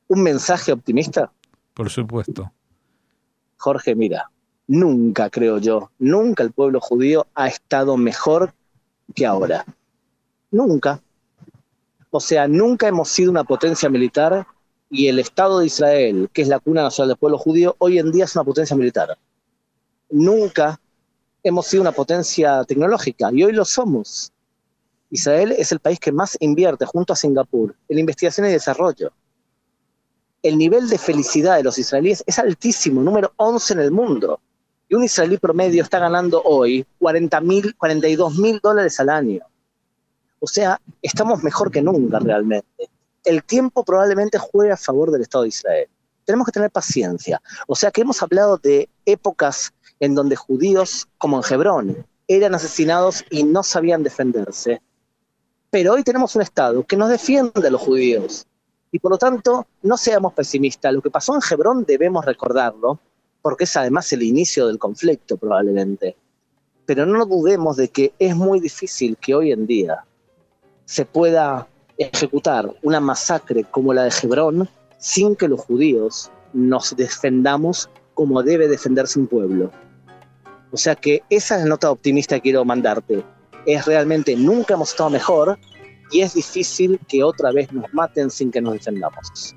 un 0.09 0.23
mensaje 0.23 0.73
optimista? 0.73 1.31
Por 1.75 1.91
supuesto. 1.91 2.53
Jorge, 3.57 3.95
mira, 3.95 4.31
nunca, 4.67 5.31
creo 5.31 5.59
yo, 5.59 5.91
nunca 5.99 6.43
el 6.43 6.53
pueblo 6.53 6.81
judío 6.81 7.27
ha 7.35 7.49
estado 7.49 7.97
mejor 7.97 8.55
que 9.15 9.27
ahora. 9.27 9.65
Nunca. 10.51 11.01
O 12.11 12.21
sea, 12.21 12.47
nunca 12.47 12.89
hemos 12.89 13.09
sido 13.09 13.31
una 13.31 13.45
potencia 13.45 13.89
militar 13.89 14.47
y 14.91 15.09
el 15.09 15.19
Estado 15.19 15.61
de 15.61 15.67
Israel, 15.67 16.29
que 16.33 16.43
es 16.43 16.49
la 16.49 16.61
cuna 16.61 16.83
nacional 16.83 17.09
del 17.09 17.17
pueblo 17.17 17.39
judío, 17.39 17.75
hoy 17.79 17.99
en 17.99 18.13
día 18.13 18.25
es 18.25 18.37
una 18.37 18.45
potencia 18.45 18.77
militar. 18.77 19.17
Nunca 20.11 20.79
hemos 21.43 21.67
sido 21.67 21.81
una 21.81 21.93
potencia 21.93 22.63
tecnológica 22.65 23.31
y 23.33 23.43
hoy 23.43 23.53
lo 23.53 23.65
somos. 23.65 24.33
Israel 25.11 25.55
es 25.57 25.73
el 25.73 25.81
país 25.81 25.99
que 25.99 26.13
más 26.13 26.37
invierte 26.41 26.85
junto 26.85 27.13
a 27.13 27.17
Singapur 27.17 27.75
en 27.89 27.99
investigación 27.99 28.47
y 28.47 28.51
desarrollo. 28.51 29.13
El 30.43 30.59
nivel 30.59 30.89
de 30.89 30.99
felicidad 30.99 31.57
de 31.57 31.63
los 31.63 31.79
israelíes 31.79 32.25
es 32.27 32.39
altísimo, 32.39 33.01
número 33.01 33.33
11 33.37 33.75
en 33.75 33.81
el 33.81 33.91
mundo. 33.93 34.41
Y 34.89 34.95
un 34.95 35.05
israelí 35.05 35.39
promedio 35.39 35.83
está 35.83 35.99
ganando 35.99 36.43
hoy 36.43 36.85
40 36.99 37.41
mil, 37.41 37.75
42 37.77 38.39
mil 38.39 38.61
dólares 38.61 38.99
al 39.01 39.09
año. 39.09 39.41
O 40.41 40.49
sea, 40.49 40.81
estamos 41.01 41.45
mejor 41.45 41.71
que 41.71 41.81
nunca 41.81 42.19
realmente. 42.19 42.91
El 43.25 43.45
tiempo 43.45 43.85
probablemente 43.85 44.39
juegue 44.39 44.73
a 44.73 44.77
favor 44.77 45.13
del 45.13 45.23
Estado 45.23 45.43
de 45.43 45.51
Israel. 45.51 45.89
Tenemos 46.25 46.45
que 46.45 46.53
tener 46.53 46.71
paciencia. 46.71 47.41
O 47.69 47.77
sea 47.77 47.93
que 47.93 48.01
hemos 48.01 48.21
hablado 48.23 48.59
de 48.59 48.89
épocas 49.07 49.73
en 50.01 50.17
donde 50.17 50.35
judíos, 50.35 51.07
como 51.19 51.39
en 51.39 51.45
Hebrón, 51.49 52.07
eran 52.27 52.55
asesinados 52.55 53.25
y 53.31 53.45
no 53.45 53.63
sabían 53.63 54.03
defenderse. 54.03 54.83
Pero 55.71 55.93
hoy 55.93 56.03
tenemos 56.03 56.35
un 56.35 56.43
Estado 56.43 56.85
que 56.85 56.97
nos 56.97 57.09
defiende 57.09 57.69
a 57.69 57.71
los 57.71 57.81
judíos. 57.81 58.47
Y 58.93 58.99
por 58.99 59.11
lo 59.11 59.19
tanto, 59.19 59.67
no 59.83 59.97
seamos 59.97 60.35
pesimistas. 60.35 60.93
Lo 60.93 61.01
que 61.01 61.11
pasó 61.11 61.35
en 61.35 61.41
Hebrón 61.51 61.85
debemos 61.85 62.27
recordarlo, 62.27 63.01
porque 63.41 63.65
es 63.65 63.77
además 63.77 64.13
el 64.13 64.23
inicio 64.23 64.67
del 64.67 64.79
conflicto 64.79 65.39
probablemente. 65.39 66.15
Pero 66.85 67.07
no 67.07 67.25
dudemos 67.25 67.79
de 67.79 67.89
que 67.89 68.13
es 68.19 68.37
muy 68.37 68.61
difícil 68.61 69.17
que 69.17 69.35
hoy 69.35 69.51
en 69.51 69.67
día 69.67 70.05
se 70.85 71.07
pueda 71.07 71.67
ejecutar 71.97 72.71
una 72.83 73.01
masacre 73.01 73.65
como 73.65 73.95
la 73.95 74.05
de 74.05 74.13
Hebrón 74.23 74.69
sin 74.99 75.37
que 75.37 75.49
los 75.49 75.61
judíos 75.61 76.31
nos 76.53 76.95
defendamos 76.95 77.89
como 78.15 78.43
debe 78.43 78.69
defenderse 78.69 79.19
un 79.19 79.27
pueblo. 79.27 79.71
O 80.71 80.77
sea 80.77 80.95
que 80.95 81.23
esa 81.31 81.57
es 81.57 81.63
la 81.63 81.69
nota 81.69 81.91
optimista 81.91 82.37
que 82.37 82.43
quiero 82.43 82.65
mandarte. 82.65 83.25
Es 83.65 83.87
realmente 83.87 84.37
nunca 84.37 84.75
hemos 84.75 84.91
estado 84.91 85.11
mejor 85.11 85.59
y 86.13 86.21
es 86.21 86.35
difícil 86.35 87.01
que 87.09 87.25
otra 87.25 87.51
vez 87.53 87.73
nos 87.73 87.93
maten 87.93 88.31
sin 88.31 88.51
que 88.51 88.61
nos 88.61 88.75
defendamos. 88.75 89.57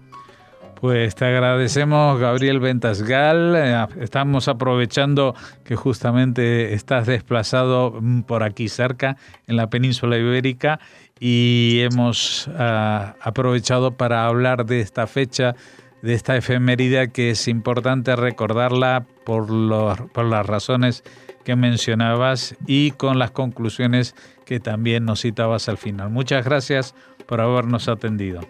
Pues 0.80 1.16
te 1.16 1.26
agradecemos, 1.26 2.20
Gabriel 2.20 2.60
Ventasgal. 2.60 3.56
Eh, 3.56 3.88
estamos 4.02 4.48
aprovechando 4.48 5.34
que 5.64 5.76
justamente 5.76 6.74
estás 6.74 7.08
desplazado 7.08 7.98
mm, 8.00 8.22
por 8.24 8.44
aquí 8.44 8.68
cerca, 8.70 9.18
en 9.48 9.56
la 9.56 9.70
península 9.70 10.18
ibérica, 10.18 10.80
y 11.20 11.80
hemos 11.80 12.50
ah, 12.58 13.16
aprovechado 13.22 13.92
para 13.98 14.28
hablar 14.28 14.66
de 14.66 14.82
esta 14.82 15.08
fecha 15.08 15.56
de 16.02 16.14
esta 16.14 16.36
efemeridad 16.36 17.10
que 17.10 17.32
es 17.32 17.48
importante 17.48 18.16
recordarla 18.16 19.08
por 19.26 19.50
las 19.50 20.46
razones 20.46 21.04
que 21.46 21.56
mencionabas 21.56 22.56
y 22.68 22.92
con 22.92 23.20
las 23.20 23.32
conclusiones 23.32 24.16
que 24.44 24.60
también 24.60 25.06
nos 25.06 25.22
citabas 25.22 25.70
al 25.70 25.78
final. 25.78 26.10
Muchas 26.10 26.44
gracias 26.44 26.94
por 27.26 27.40
habernos 27.40 27.88
atendido. 27.88 28.42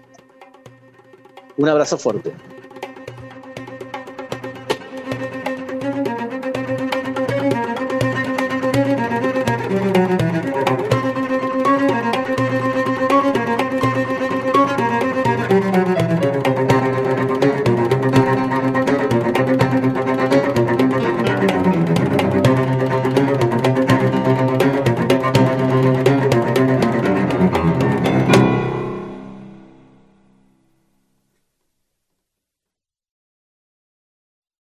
Un 1.58 1.70
abrazo 1.70 1.98
fuerte. 1.98 2.34